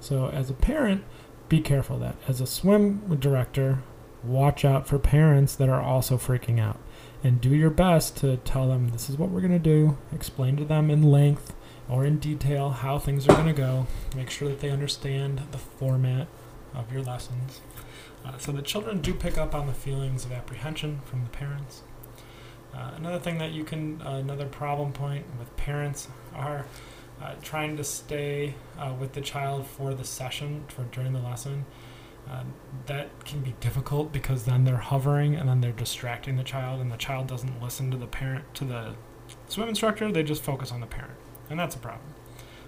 So, 0.00 0.28
as 0.28 0.50
a 0.50 0.54
parent, 0.54 1.04
be 1.48 1.60
careful 1.60 1.98
that. 1.98 2.16
As 2.28 2.40
a 2.40 2.46
swim 2.46 3.16
director, 3.20 3.82
watch 4.24 4.64
out 4.64 4.86
for 4.86 4.98
parents 4.98 5.54
that 5.56 5.68
are 5.68 5.80
also 5.80 6.16
freaking 6.16 6.60
out. 6.60 6.78
And 7.24 7.40
do 7.40 7.54
your 7.54 7.70
best 7.70 8.16
to 8.18 8.36
tell 8.38 8.68
them 8.68 8.88
this 8.88 9.08
is 9.08 9.16
what 9.16 9.30
we're 9.30 9.40
going 9.40 9.52
to 9.52 9.58
do, 9.58 9.96
explain 10.12 10.56
to 10.56 10.64
them 10.64 10.90
in 10.90 11.02
length 11.02 11.54
or 11.88 12.04
in 12.04 12.18
detail 12.18 12.70
how 12.70 12.98
things 12.98 13.28
are 13.28 13.34
going 13.34 13.46
to 13.46 13.52
go. 13.52 13.86
Make 14.16 14.30
sure 14.30 14.48
that 14.48 14.60
they 14.60 14.70
understand 14.70 15.42
the 15.52 15.58
format 15.58 16.26
of 16.74 16.92
your 16.92 17.02
lessons. 17.02 17.60
Uh, 18.24 18.38
so 18.38 18.52
the 18.52 18.62
children 18.62 19.00
do 19.00 19.12
pick 19.14 19.36
up 19.36 19.54
on 19.54 19.66
the 19.66 19.72
feelings 19.72 20.24
of 20.24 20.32
apprehension 20.32 21.00
from 21.04 21.24
the 21.24 21.30
parents. 21.30 21.82
Uh, 22.74 22.92
another 22.96 23.18
thing 23.18 23.38
that 23.38 23.52
you 23.52 23.64
can, 23.64 24.00
uh, 24.02 24.12
another 24.12 24.46
problem 24.46 24.92
point 24.92 25.26
with 25.38 25.54
parents 25.56 26.08
are 26.34 26.66
uh, 27.22 27.34
trying 27.42 27.76
to 27.76 27.84
stay 27.84 28.54
uh, 28.78 28.92
with 28.98 29.12
the 29.12 29.20
child 29.20 29.66
for 29.66 29.94
the 29.94 30.04
session 30.04 30.64
for 30.68 30.84
during 30.84 31.12
the 31.12 31.20
lesson 31.20 31.64
um, 32.30 32.52
that 32.86 33.24
can 33.24 33.40
be 33.40 33.54
difficult 33.60 34.12
because 34.12 34.44
then 34.44 34.64
they're 34.64 34.76
hovering 34.76 35.34
and 35.34 35.48
then 35.48 35.60
they're 35.60 35.72
distracting 35.72 36.36
the 36.36 36.44
child 36.44 36.80
and 36.80 36.90
the 36.90 36.96
child 36.96 37.26
doesn't 37.26 37.62
listen 37.62 37.90
to 37.90 37.96
the 37.96 38.06
parent 38.06 38.44
to 38.54 38.64
the 38.64 38.94
swim 39.48 39.68
instructor 39.68 40.10
they 40.10 40.22
just 40.22 40.42
focus 40.42 40.72
on 40.72 40.80
the 40.80 40.86
parent 40.86 41.14
and 41.50 41.58
that's 41.58 41.74
a 41.74 41.78
problem 41.78 42.14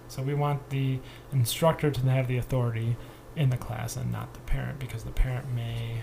so 0.08 0.22
we 0.22 0.34
want 0.34 0.70
the 0.70 0.98
instructor 1.32 1.90
to 1.90 2.00
have 2.02 2.28
the 2.28 2.36
authority 2.36 2.96
in 3.36 3.50
the 3.50 3.56
class 3.56 3.96
and 3.96 4.12
not 4.12 4.34
the 4.34 4.40
parent 4.40 4.78
because 4.78 5.04
the 5.04 5.10
parent 5.10 5.52
may 5.52 6.02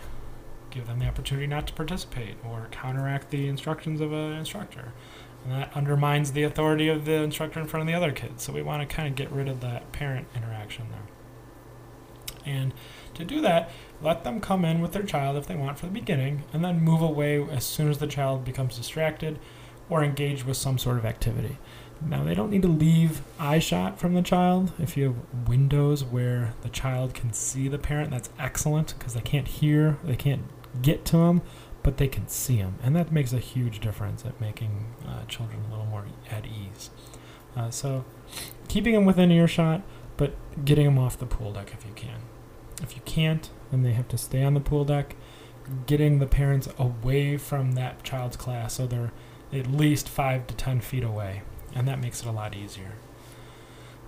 give 0.69 0.87
them 0.87 0.99
the 0.99 1.05
opportunity 1.05 1.47
not 1.47 1.67
to 1.67 1.73
participate 1.73 2.35
or 2.45 2.67
counteract 2.71 3.29
the 3.29 3.47
instructions 3.47 3.99
of 3.99 4.13
an 4.13 4.33
instructor 4.33 4.93
and 5.43 5.53
that 5.53 5.75
undermines 5.75 6.31
the 6.31 6.43
authority 6.43 6.87
of 6.87 7.05
the 7.05 7.13
instructor 7.13 7.59
in 7.59 7.67
front 7.67 7.81
of 7.81 7.87
the 7.87 7.93
other 7.93 8.11
kids. 8.11 8.43
So 8.43 8.53
we 8.53 8.61
want 8.61 8.87
to 8.87 8.95
kind 8.95 9.07
of 9.07 9.15
get 9.15 9.31
rid 9.31 9.47
of 9.47 9.61
that 9.61 9.91
parent 9.91 10.27
interaction 10.35 10.87
there. 10.91 12.53
And 12.53 12.73
to 13.15 13.25
do 13.25 13.41
that, 13.41 13.69
let 14.01 14.23
them 14.23 14.39
come 14.39 14.65
in 14.65 14.81
with 14.81 14.93
their 14.93 15.03
child 15.03 15.37
if 15.37 15.47
they 15.47 15.55
want 15.55 15.77
for 15.77 15.85
the 15.85 15.91
beginning, 15.91 16.43
and 16.53 16.63
then 16.63 16.81
move 16.81 17.01
away 17.01 17.43
as 17.49 17.63
soon 17.63 17.89
as 17.89 17.99
the 17.99 18.07
child 18.07 18.45
becomes 18.45 18.77
distracted 18.77 19.39
or 19.89 20.03
engaged 20.03 20.43
with 20.43 20.57
some 20.57 20.77
sort 20.77 20.97
of 20.97 21.05
activity. 21.05 21.57
Now, 22.05 22.23
they 22.23 22.33
don't 22.33 22.49
need 22.49 22.63
to 22.63 22.67
leave 22.67 23.21
eye 23.39 23.59
shot 23.59 23.99
from 23.99 24.13
the 24.13 24.21
child. 24.21 24.71
If 24.79 24.97
you 24.97 25.03
have 25.05 25.47
windows 25.47 26.03
where 26.03 26.53
the 26.61 26.69
child 26.69 27.13
can 27.13 27.31
see 27.33 27.67
the 27.67 27.77
parent, 27.77 28.11
that's 28.11 28.29
excellent 28.39 28.95
because 28.97 29.13
they 29.13 29.21
can't 29.21 29.47
hear, 29.47 29.97
they 30.03 30.15
can't 30.15 30.43
get 30.81 31.05
to 31.05 31.17
them 31.17 31.41
but 31.83 31.97
they 31.97 32.07
can 32.07 32.27
see 32.27 32.57
them, 32.57 32.75
and 32.83 32.95
that 32.95 33.11
makes 33.11 33.33
a 33.33 33.39
huge 33.39 33.79
difference 33.79 34.25
at 34.25 34.39
making 34.39 34.85
uh, 35.07 35.25
children 35.25 35.63
a 35.67 35.71
little 35.71 35.85
more 35.85 36.05
at 36.29 36.45
ease. 36.45 36.89
Uh, 37.55 37.69
so, 37.69 38.05
keeping 38.67 38.93
them 38.93 39.05
within 39.05 39.31
earshot, 39.31 39.81
but 40.17 40.33
getting 40.63 40.85
them 40.85 40.99
off 40.99 41.17
the 41.17 41.25
pool 41.25 41.51
deck 41.53 41.73
if 41.73 41.85
you 41.85 41.93
can. 41.93 42.21
If 42.81 42.95
you 42.95 43.01
can't, 43.05 43.49
then 43.71 43.83
they 43.83 43.93
have 43.93 44.07
to 44.09 44.17
stay 44.17 44.43
on 44.43 44.53
the 44.53 44.59
pool 44.59 44.85
deck. 44.85 45.15
Getting 45.85 46.19
the 46.19 46.27
parents 46.27 46.67
away 46.77 47.37
from 47.37 47.73
that 47.73 48.03
child's 48.03 48.35
class 48.35 48.75
so 48.75 48.87
they're 48.87 49.11
at 49.53 49.67
least 49.67 50.09
five 50.09 50.47
to 50.47 50.55
ten 50.55 50.81
feet 50.81 51.03
away, 51.03 51.43
and 51.73 51.87
that 51.87 51.99
makes 51.99 52.21
it 52.21 52.27
a 52.27 52.31
lot 52.31 52.55
easier. 52.55 52.93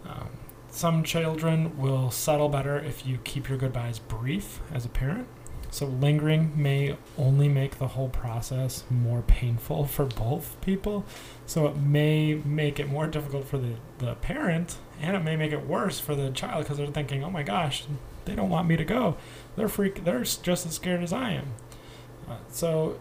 Um, 0.05 0.29
some 0.69 1.03
children 1.03 1.77
will 1.77 2.11
settle 2.11 2.49
better 2.49 2.77
if 2.77 3.05
you 3.05 3.19
keep 3.23 3.47
your 3.47 3.57
goodbyes 3.57 3.99
brief 3.99 4.59
as 4.73 4.85
a 4.85 4.89
parent. 4.89 5.27
So 5.69 5.87
lingering 5.87 6.51
may 6.55 6.97
only 7.17 7.47
make 7.47 7.79
the 7.79 7.89
whole 7.89 8.09
process 8.09 8.83
more 8.89 9.23
painful 9.23 9.85
for 9.87 10.05
both 10.05 10.59
people. 10.61 11.05
So 11.45 11.67
it 11.67 11.77
may 11.77 12.35
make 12.35 12.79
it 12.79 12.89
more 12.89 13.07
difficult 13.07 13.47
for 13.47 13.57
the, 13.57 13.75
the 13.97 14.15
parent 14.15 14.77
and 15.01 15.15
it 15.15 15.23
may 15.23 15.35
make 15.35 15.51
it 15.51 15.65
worse 15.65 15.99
for 15.99 16.15
the 16.15 16.29
child 16.31 16.63
because 16.63 16.77
they're 16.77 16.87
thinking, 16.87 17.23
oh 17.23 17.29
my 17.29 17.43
gosh, 17.43 17.85
they 18.25 18.35
don't 18.35 18.49
want 18.49 18.67
me 18.67 18.77
to 18.77 18.85
go. 18.85 19.17
They're 19.55 19.67
freak. 19.67 20.03
They're 20.03 20.23
just 20.23 20.65
as 20.65 20.73
scared 20.73 21.03
as 21.03 21.11
I 21.11 21.31
am. 21.31 21.53
Uh, 22.29 22.37
so 22.49 22.99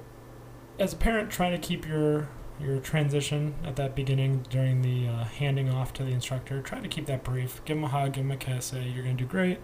as 0.78 0.92
a 0.92 0.96
parent, 0.96 1.30
try 1.30 1.50
to 1.50 1.58
keep 1.58 1.86
your 1.86 2.28
your 2.60 2.78
transition 2.78 3.54
at 3.64 3.76
that 3.76 3.94
beginning 3.94 4.44
during 4.50 4.82
the 4.82 5.08
uh, 5.08 5.24
handing 5.24 5.70
off 5.70 5.92
to 5.94 6.04
the 6.04 6.10
instructor. 6.10 6.60
Try 6.62 6.80
to 6.80 6.88
keep 6.88 7.06
that 7.06 7.24
brief. 7.24 7.64
Give 7.64 7.76
them 7.76 7.84
a 7.84 7.88
hug, 7.88 8.14
give 8.14 8.24
them 8.24 8.32
a 8.32 8.36
kiss. 8.36 8.66
Say 8.66 8.88
you're 8.88 9.04
gonna 9.04 9.16
do 9.16 9.24
great. 9.26 9.58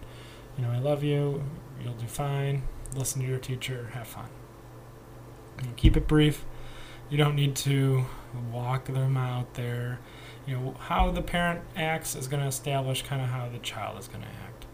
You 0.57 0.65
know 0.65 0.71
I 0.71 0.79
love 0.79 1.03
you. 1.03 1.43
You'll 1.83 1.93
do 1.93 2.07
fine. 2.07 2.63
Listen 2.95 3.21
to 3.21 3.27
your 3.27 3.39
teacher. 3.39 3.89
Have 3.93 4.07
fun. 4.07 4.29
Keep 5.75 5.97
it 5.97 6.07
brief. 6.07 6.45
You 7.09 7.17
don't 7.17 7.35
need 7.35 7.55
to 7.57 8.05
walk 8.51 8.85
them 8.85 9.17
out 9.17 9.55
there. 9.55 9.99
You 10.45 10.55
know 10.55 10.75
how 10.79 11.11
the 11.11 11.21
parent 11.21 11.61
acts 11.75 12.15
is 12.15 12.27
going 12.27 12.41
to 12.41 12.47
establish 12.47 13.03
kind 13.03 13.21
of 13.21 13.29
how 13.29 13.49
the 13.49 13.59
child 13.59 13.99
is 13.99 14.07
going 14.07 14.21
to 14.21 14.27
act. 14.27 14.65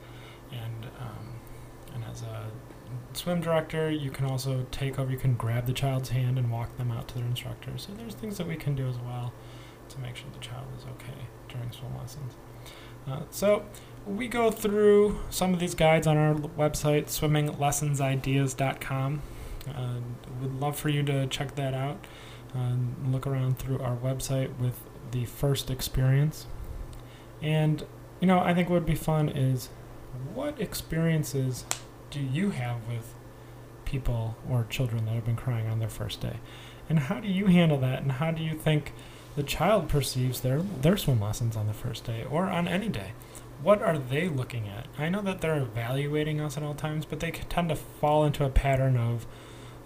And 0.51 0.85
um, 0.99 1.39
and 1.93 2.03
as 2.05 2.21
a 2.21 2.51
swim 3.13 3.41
director, 3.41 3.89
you 3.89 4.09
can 4.09 4.25
also 4.25 4.65
take 4.71 4.99
over. 4.99 5.11
You 5.11 5.17
can 5.17 5.35
grab 5.35 5.65
the 5.65 5.73
child's 5.73 6.09
hand 6.09 6.37
and 6.37 6.51
walk 6.51 6.77
them 6.77 6.91
out 6.91 7.07
to 7.09 7.15
their 7.15 7.25
instructor. 7.25 7.77
So 7.77 7.93
there's 7.93 8.15
things 8.15 8.37
that 8.37 8.47
we 8.47 8.55
can 8.55 8.75
do 8.75 8.87
as 8.87 8.97
well 8.97 9.33
to 9.89 9.99
make 9.99 10.15
sure 10.15 10.27
the 10.33 10.39
child 10.39 10.65
is 10.77 10.83
okay 10.83 11.27
during 11.49 11.71
swim 11.71 11.97
lessons. 11.97 12.33
Uh, 13.07 13.21
so 13.29 13.65
we 14.05 14.27
go 14.27 14.51
through 14.51 15.19
some 15.29 15.53
of 15.53 15.59
these 15.59 15.75
guides 15.75 16.07
on 16.07 16.17
our 16.17 16.33
website, 16.33 17.05
swimminglessonsideas.com. 17.05 19.21
Uh, 19.67 19.95
would 20.41 20.59
love 20.59 20.77
for 20.77 20.89
you 20.89 21.03
to 21.03 21.25
check 21.27 21.55
that 21.55 21.73
out 21.73 22.05
and 22.53 23.11
look 23.11 23.25
around 23.25 23.57
through 23.57 23.79
our 23.79 23.95
website 23.97 24.57
with 24.59 24.79
the 25.11 25.25
first 25.25 25.69
experience. 25.69 26.47
And, 27.41 27.85
you 28.19 28.27
know, 28.27 28.39
I 28.39 28.53
think 28.53 28.69
what 28.69 28.75
would 28.75 28.85
be 28.85 28.95
fun 28.95 29.29
is 29.29 29.69
what 30.33 30.59
experiences 30.61 31.65
do 32.15 32.21
you 32.21 32.51
have 32.51 32.87
with 32.87 33.13
people 33.83 34.37
or 34.49 34.65
children 34.69 35.03
that 35.05 35.15
have 35.15 35.25
been 35.25 35.35
crying 35.35 35.67
on 35.67 35.79
their 35.79 35.89
first 35.89 36.21
day? 36.21 36.37
And 36.89 36.97
how 36.99 37.19
do 37.19 37.27
you 37.27 37.47
handle 37.47 37.77
that? 37.79 38.01
And 38.01 38.13
how 38.13 38.31
do 38.31 38.41
you 38.41 38.53
think 38.53 38.93
the 39.35 39.43
child 39.43 39.89
perceives 39.89 40.39
their, 40.39 40.61
their 40.61 40.95
swim 40.95 41.19
lessons 41.19 41.57
on 41.57 41.67
the 41.67 41.73
first 41.73 42.05
day 42.05 42.23
or 42.23 42.45
on 42.45 42.69
any 42.69 42.87
day? 42.87 43.11
What 43.61 43.81
are 43.81 43.97
they 43.97 44.29
looking 44.29 44.69
at? 44.69 44.87
I 44.97 45.09
know 45.09 45.21
that 45.23 45.41
they're 45.41 45.57
evaluating 45.57 46.39
us 46.39 46.55
at 46.55 46.63
all 46.63 46.73
times, 46.73 47.03
but 47.03 47.19
they 47.19 47.31
tend 47.31 47.67
to 47.67 47.75
fall 47.75 48.23
into 48.23 48.45
a 48.45 48.49
pattern 48.49 48.95
of 48.95 49.25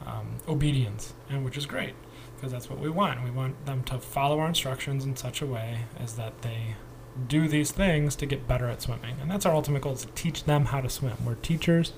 um, 0.05 0.37
obedience, 0.47 1.13
and 1.29 1.43
which 1.43 1.57
is 1.57 1.65
great 1.65 1.95
because 2.35 2.51
that's 2.51 2.69
what 2.69 2.79
we 2.79 2.89
want. 2.89 3.23
We 3.23 3.31
want 3.31 3.65
them 3.65 3.83
to 3.85 3.97
follow 3.97 4.39
our 4.39 4.47
instructions 4.47 5.03
in 5.03 5.15
such 5.15 5.41
a 5.41 5.47
way 5.47 5.79
as 5.99 6.15
that 6.15 6.43
they 6.43 6.75
do 7.27 7.47
these 7.47 7.71
things 7.71 8.15
to 8.17 8.25
get 8.25 8.47
better 8.47 8.67
at 8.67 8.81
swimming. 8.81 9.15
And 9.21 9.29
that's 9.29 9.45
our 9.45 9.53
ultimate 9.53 9.81
goal 9.81 9.93
is 9.93 10.01
to 10.01 10.11
teach 10.13 10.45
them 10.45 10.65
how 10.65 10.81
to 10.81 10.89
swim. 10.89 11.17
We're 11.25 11.35
teachers 11.35 11.93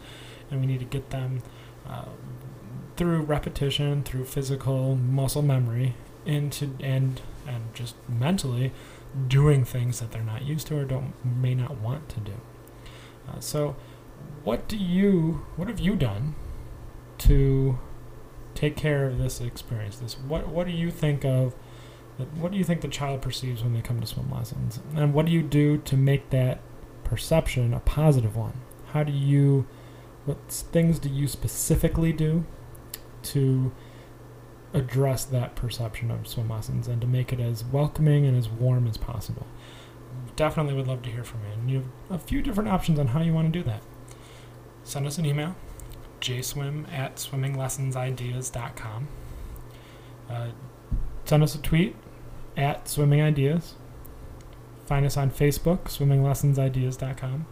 and 0.49 0.59
we 0.59 0.67
need 0.67 0.79
to 0.79 0.85
get 0.85 1.09
them 1.09 1.41
uh, 1.87 2.05
through 2.97 3.21
repetition, 3.21 4.03
through 4.03 4.25
physical 4.25 4.95
muscle 4.95 5.41
memory 5.41 5.95
into 6.25 6.75
and 6.79 7.21
and 7.47 7.73
just 7.73 7.95
mentally 8.07 8.71
doing 9.27 9.65
things 9.65 9.99
that 9.99 10.11
they're 10.11 10.21
not 10.21 10.43
used 10.43 10.67
to 10.67 10.77
or 10.77 10.85
don't 10.85 11.13
may 11.25 11.55
not 11.55 11.77
want 11.77 12.07
to 12.09 12.19
do. 12.19 12.33
Uh, 13.27 13.39
so 13.39 13.75
what 14.43 14.67
do 14.67 14.77
you 14.77 15.45
what 15.55 15.67
have 15.67 15.79
you 15.79 15.95
done 15.95 16.35
to 17.17 17.77
take 18.53 18.75
care 18.75 19.05
of 19.05 19.17
this 19.17 19.39
experience 19.39 19.97
this 19.97 20.17
what 20.17 20.47
what 20.47 20.67
do 20.67 20.73
you 20.73 20.91
think 20.91 21.23
of 21.23 21.55
what 22.35 22.51
do 22.51 22.57
you 22.57 22.63
think 22.63 22.81
the 22.81 22.87
child 22.87 23.21
perceives 23.21 23.63
when 23.63 23.73
they 23.73 23.81
come 23.81 23.99
to 23.99 24.07
swim 24.07 24.31
lessons? 24.31 24.79
And 24.95 25.13
what 25.13 25.25
do 25.25 25.31
you 25.31 25.41
do 25.41 25.77
to 25.79 25.97
make 25.97 26.29
that 26.29 26.59
perception 27.03 27.73
a 27.73 27.79
positive 27.79 28.35
one? 28.35 28.53
How 28.87 29.03
do 29.03 29.11
you, 29.11 29.67
what 30.25 30.37
things 30.49 30.99
do 30.99 31.09
you 31.09 31.27
specifically 31.27 32.13
do 32.13 32.45
to 33.23 33.71
address 34.73 35.25
that 35.25 35.55
perception 35.55 36.11
of 36.11 36.27
swim 36.27 36.49
lessons 36.49 36.87
and 36.87 37.01
to 37.01 37.07
make 37.07 37.33
it 37.33 37.39
as 37.39 37.63
welcoming 37.63 38.25
and 38.25 38.37
as 38.37 38.49
warm 38.49 38.87
as 38.87 38.97
possible? 38.97 39.47
Definitely 40.35 40.73
would 40.73 40.87
love 40.87 41.01
to 41.03 41.09
hear 41.09 41.23
from 41.23 41.41
you. 41.41 41.53
And 41.53 41.71
you 41.71 41.91
have 42.09 42.21
a 42.21 42.23
few 42.23 42.41
different 42.41 42.69
options 42.69 42.99
on 42.99 43.07
how 43.07 43.21
you 43.21 43.33
want 43.33 43.51
to 43.51 43.59
do 43.59 43.63
that. 43.65 43.81
Send 44.83 45.05
us 45.05 45.17
an 45.17 45.25
email, 45.25 45.55
jswim 46.19 46.91
at 46.91 47.15
swimminglessonsideas.com. 47.17 49.07
Uh, 50.29 50.47
send 51.31 51.43
us 51.43 51.55
a 51.55 51.59
tweet 51.59 51.95
at 52.57 52.89
Swimming 52.89 53.21
Ideas. 53.21 53.75
Find 54.85 55.05
us 55.05 55.15
on 55.15 55.31
Facebook, 55.31 55.83
swimminglessonsideas.com. 55.83 57.45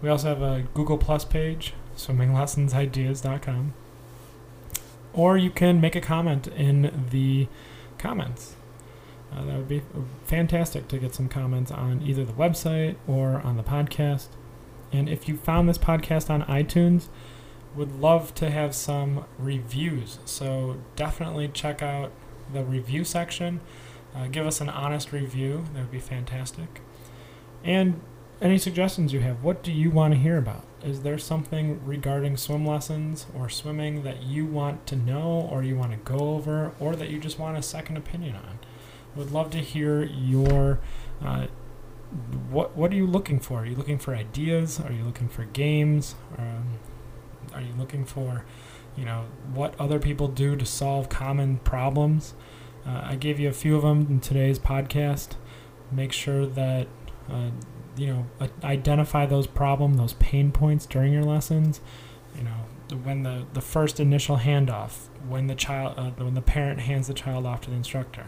We 0.00 0.08
also 0.08 0.28
have 0.28 0.40
a 0.40 0.68
Google 0.72 0.98
Plus 0.98 1.24
page, 1.24 1.74
swimminglessonsideas.com. 1.96 3.74
Or 5.12 5.36
you 5.36 5.50
can 5.50 5.80
make 5.80 5.96
a 5.96 6.00
comment 6.00 6.46
in 6.46 7.08
the 7.10 7.48
comments. 7.98 8.54
Uh, 9.32 9.46
that 9.46 9.56
would 9.56 9.68
be 9.68 9.82
fantastic 10.24 10.86
to 10.86 10.98
get 10.98 11.12
some 11.12 11.28
comments 11.28 11.72
on 11.72 12.02
either 12.02 12.24
the 12.24 12.32
website 12.34 12.94
or 13.08 13.40
on 13.40 13.56
the 13.56 13.64
podcast. 13.64 14.28
And 14.92 15.08
if 15.08 15.26
you 15.26 15.36
found 15.36 15.68
this 15.68 15.76
podcast 15.76 16.30
on 16.30 16.42
iTunes, 16.44 17.08
would 17.74 18.00
love 18.00 18.32
to 18.36 18.48
have 18.48 18.76
some 18.76 19.24
reviews. 19.38 20.20
So 20.24 20.76
definitely 20.94 21.48
check 21.48 21.82
out 21.82 22.12
the 22.52 22.64
review 22.64 23.04
section. 23.04 23.60
Uh, 24.14 24.26
give 24.26 24.46
us 24.46 24.60
an 24.60 24.68
honest 24.68 25.12
review. 25.12 25.64
That 25.72 25.80
would 25.80 25.90
be 25.90 25.98
fantastic. 25.98 26.80
And 27.64 28.00
any 28.40 28.58
suggestions 28.58 29.12
you 29.12 29.20
have. 29.20 29.42
What 29.42 29.62
do 29.62 29.72
you 29.72 29.90
want 29.90 30.14
to 30.14 30.20
hear 30.20 30.36
about? 30.36 30.64
Is 30.84 31.02
there 31.02 31.16
something 31.16 31.80
regarding 31.84 32.36
swim 32.36 32.66
lessons 32.66 33.26
or 33.36 33.48
swimming 33.48 34.02
that 34.02 34.22
you 34.24 34.44
want 34.44 34.86
to 34.88 34.96
know 34.96 35.48
or 35.50 35.62
you 35.62 35.76
want 35.76 35.92
to 35.92 35.98
go 35.98 36.34
over 36.34 36.72
or 36.80 36.96
that 36.96 37.08
you 37.08 37.18
just 37.20 37.38
want 37.38 37.56
a 37.56 37.62
second 37.62 37.96
opinion 37.96 38.36
on? 38.36 38.58
Would 39.14 39.30
love 39.30 39.50
to 39.52 39.58
hear 39.58 40.02
your. 40.02 40.80
Uh, 41.24 41.46
what 42.50 42.76
What 42.76 42.92
are 42.92 42.96
you 42.96 43.06
looking 43.06 43.38
for? 43.40 43.60
Are 43.60 43.66
you 43.66 43.76
looking 43.76 43.98
for 43.98 44.14
ideas? 44.14 44.80
Are 44.80 44.92
you 44.92 45.04
looking 45.04 45.28
for 45.28 45.44
games? 45.44 46.16
Um, 46.36 46.78
are 47.54 47.60
you 47.60 47.72
looking 47.78 48.04
for, 48.04 48.44
you 48.96 49.04
know, 49.04 49.26
what 49.52 49.78
other 49.80 49.98
people 49.98 50.28
do 50.28 50.56
to 50.56 50.66
solve 50.66 51.08
common 51.08 51.58
problems? 51.58 52.34
Uh, 52.86 53.00
I 53.04 53.16
gave 53.16 53.38
you 53.38 53.48
a 53.48 53.52
few 53.52 53.76
of 53.76 53.82
them 53.82 54.06
in 54.08 54.20
today's 54.20 54.58
podcast. 54.58 55.36
Make 55.90 56.12
sure 56.12 56.46
that 56.46 56.88
uh, 57.30 57.50
you 57.96 58.06
know 58.06 58.26
identify 58.64 59.26
those 59.26 59.46
problem, 59.46 59.94
those 59.94 60.14
pain 60.14 60.52
points 60.52 60.86
during 60.86 61.12
your 61.12 61.24
lessons. 61.24 61.80
You 62.36 62.44
know 62.44 62.96
when 62.96 63.22
the 63.22 63.46
the 63.52 63.60
first 63.60 64.00
initial 64.00 64.38
handoff, 64.38 65.08
when 65.28 65.46
the 65.46 65.54
child, 65.54 65.94
uh, 65.96 66.10
when 66.22 66.34
the 66.34 66.42
parent 66.42 66.80
hands 66.80 67.08
the 67.08 67.14
child 67.14 67.46
off 67.46 67.60
to 67.62 67.70
the 67.70 67.76
instructor, 67.76 68.26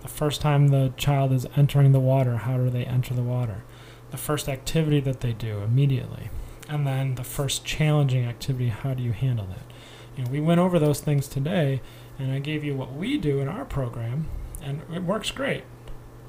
the 0.00 0.08
first 0.08 0.40
time 0.40 0.68
the 0.68 0.92
child 0.96 1.32
is 1.32 1.46
entering 1.56 1.92
the 1.92 2.00
water, 2.00 2.38
how 2.38 2.56
do 2.56 2.70
they 2.70 2.84
enter 2.84 3.14
the 3.14 3.22
water? 3.22 3.62
The 4.10 4.16
first 4.16 4.48
activity 4.48 5.00
that 5.00 5.20
they 5.20 5.32
do 5.32 5.58
immediately, 5.58 6.30
and 6.68 6.86
then 6.86 7.14
the 7.14 7.24
first 7.24 7.64
challenging 7.64 8.24
activity, 8.24 8.68
how 8.68 8.94
do 8.94 9.02
you 9.02 9.12
handle 9.12 9.46
that? 9.46 9.71
You 10.16 10.24
know, 10.24 10.30
we 10.30 10.40
went 10.40 10.60
over 10.60 10.78
those 10.78 11.00
things 11.00 11.28
today 11.28 11.80
and 12.18 12.32
I 12.32 12.38
gave 12.38 12.62
you 12.64 12.74
what 12.74 12.94
we 12.94 13.18
do 13.18 13.40
in 13.40 13.48
our 13.48 13.64
program, 13.64 14.28
and 14.62 14.82
it 14.92 15.02
works 15.02 15.30
great. 15.30 15.64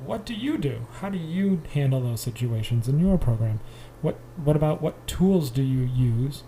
What 0.04 0.26
do 0.26 0.34
you 0.34 0.58
do? 0.58 0.88
How 1.00 1.10
do 1.10 1.18
you 1.18 1.62
handle 1.74 2.02
those 2.02 2.22
situations 2.22 2.88
in 2.88 3.00
your 3.00 3.18
program? 3.18 3.60
What 4.02 4.18
What 4.44 4.56
about 4.56 4.82
what 4.82 5.08
tools 5.08 5.50
do 5.50 5.62
you 5.62 5.82
use 5.82 6.44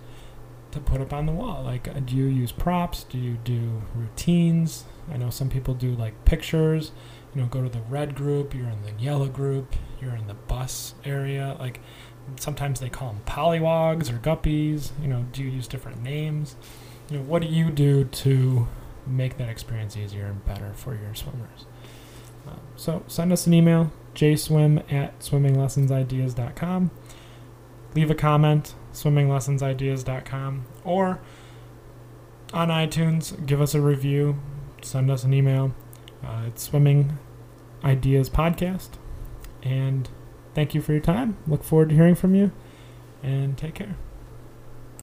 to 0.71 0.79
put 0.79 0.99
up 0.99 1.13
on 1.13 1.25
the 1.25 1.31
wall? 1.31 1.63
Like, 1.63 1.87
uh, 1.87 1.99
do 1.99 2.15
you 2.15 2.25
use 2.25 2.51
props? 2.51 3.03
Do 3.03 3.17
you 3.17 3.37
do 3.43 3.83
routines? 3.93 4.85
I 5.11 5.17
know 5.17 5.29
some 5.29 5.49
people 5.49 5.73
do 5.73 5.91
like 5.95 6.25
pictures. 6.25 6.91
You 7.33 7.41
know, 7.41 7.47
go 7.47 7.61
to 7.61 7.69
the 7.69 7.81
red 7.81 8.15
group. 8.15 8.53
You're 8.53 8.69
in 8.69 8.81
the 8.81 8.91
yellow 9.01 9.27
group. 9.27 9.75
You're 10.01 10.15
in 10.15 10.27
the 10.27 10.33
bus 10.33 10.95
area. 11.05 11.55
Like, 11.59 11.79
sometimes 12.39 12.79
they 12.79 12.89
call 12.89 13.09
them 13.09 13.21
polywogs 13.25 14.09
or 14.11 14.17
guppies. 14.17 14.91
You 15.01 15.07
know, 15.07 15.25
do 15.31 15.43
you 15.43 15.49
use 15.49 15.67
different 15.67 16.01
names? 16.01 16.55
You 17.09 17.17
know, 17.17 17.23
what 17.23 17.41
do 17.41 17.47
you 17.47 17.69
do 17.69 18.05
to 18.05 18.67
make 19.07 19.37
that 19.37 19.49
experience 19.49 19.95
easier 19.97 20.25
and 20.25 20.43
better 20.45 20.71
for 20.73 20.95
your 20.95 21.13
swimmers. 21.13 21.65
Um, 22.47 22.59
so 22.75 23.03
send 23.07 23.31
us 23.31 23.47
an 23.47 23.53
email, 23.53 23.91
jswim 24.13 24.91
at 24.91 25.19
swimminglessonsideas.com. 25.19 26.91
Leave 27.95 28.11
a 28.11 28.15
comment, 28.15 28.75
swimminglessonsideas.com, 28.93 30.65
or 30.83 31.19
on 32.53 32.67
iTunes, 32.69 33.45
give 33.45 33.61
us 33.61 33.73
a 33.73 33.81
review, 33.81 34.37
send 34.81 35.09
us 35.09 35.23
an 35.23 35.33
email. 35.33 35.73
Uh, 36.23 36.43
it's 36.47 36.63
Swimming 36.63 37.17
Ideas 37.83 38.29
Podcast. 38.29 38.91
And 39.63 40.09
thank 40.53 40.73
you 40.73 40.81
for 40.81 40.91
your 40.91 41.01
time. 41.01 41.37
Look 41.47 41.63
forward 41.63 41.89
to 41.89 41.95
hearing 41.95 42.15
from 42.15 42.35
you, 42.35 42.51
and 43.23 43.57
take 43.57 43.75
care. 43.75 43.95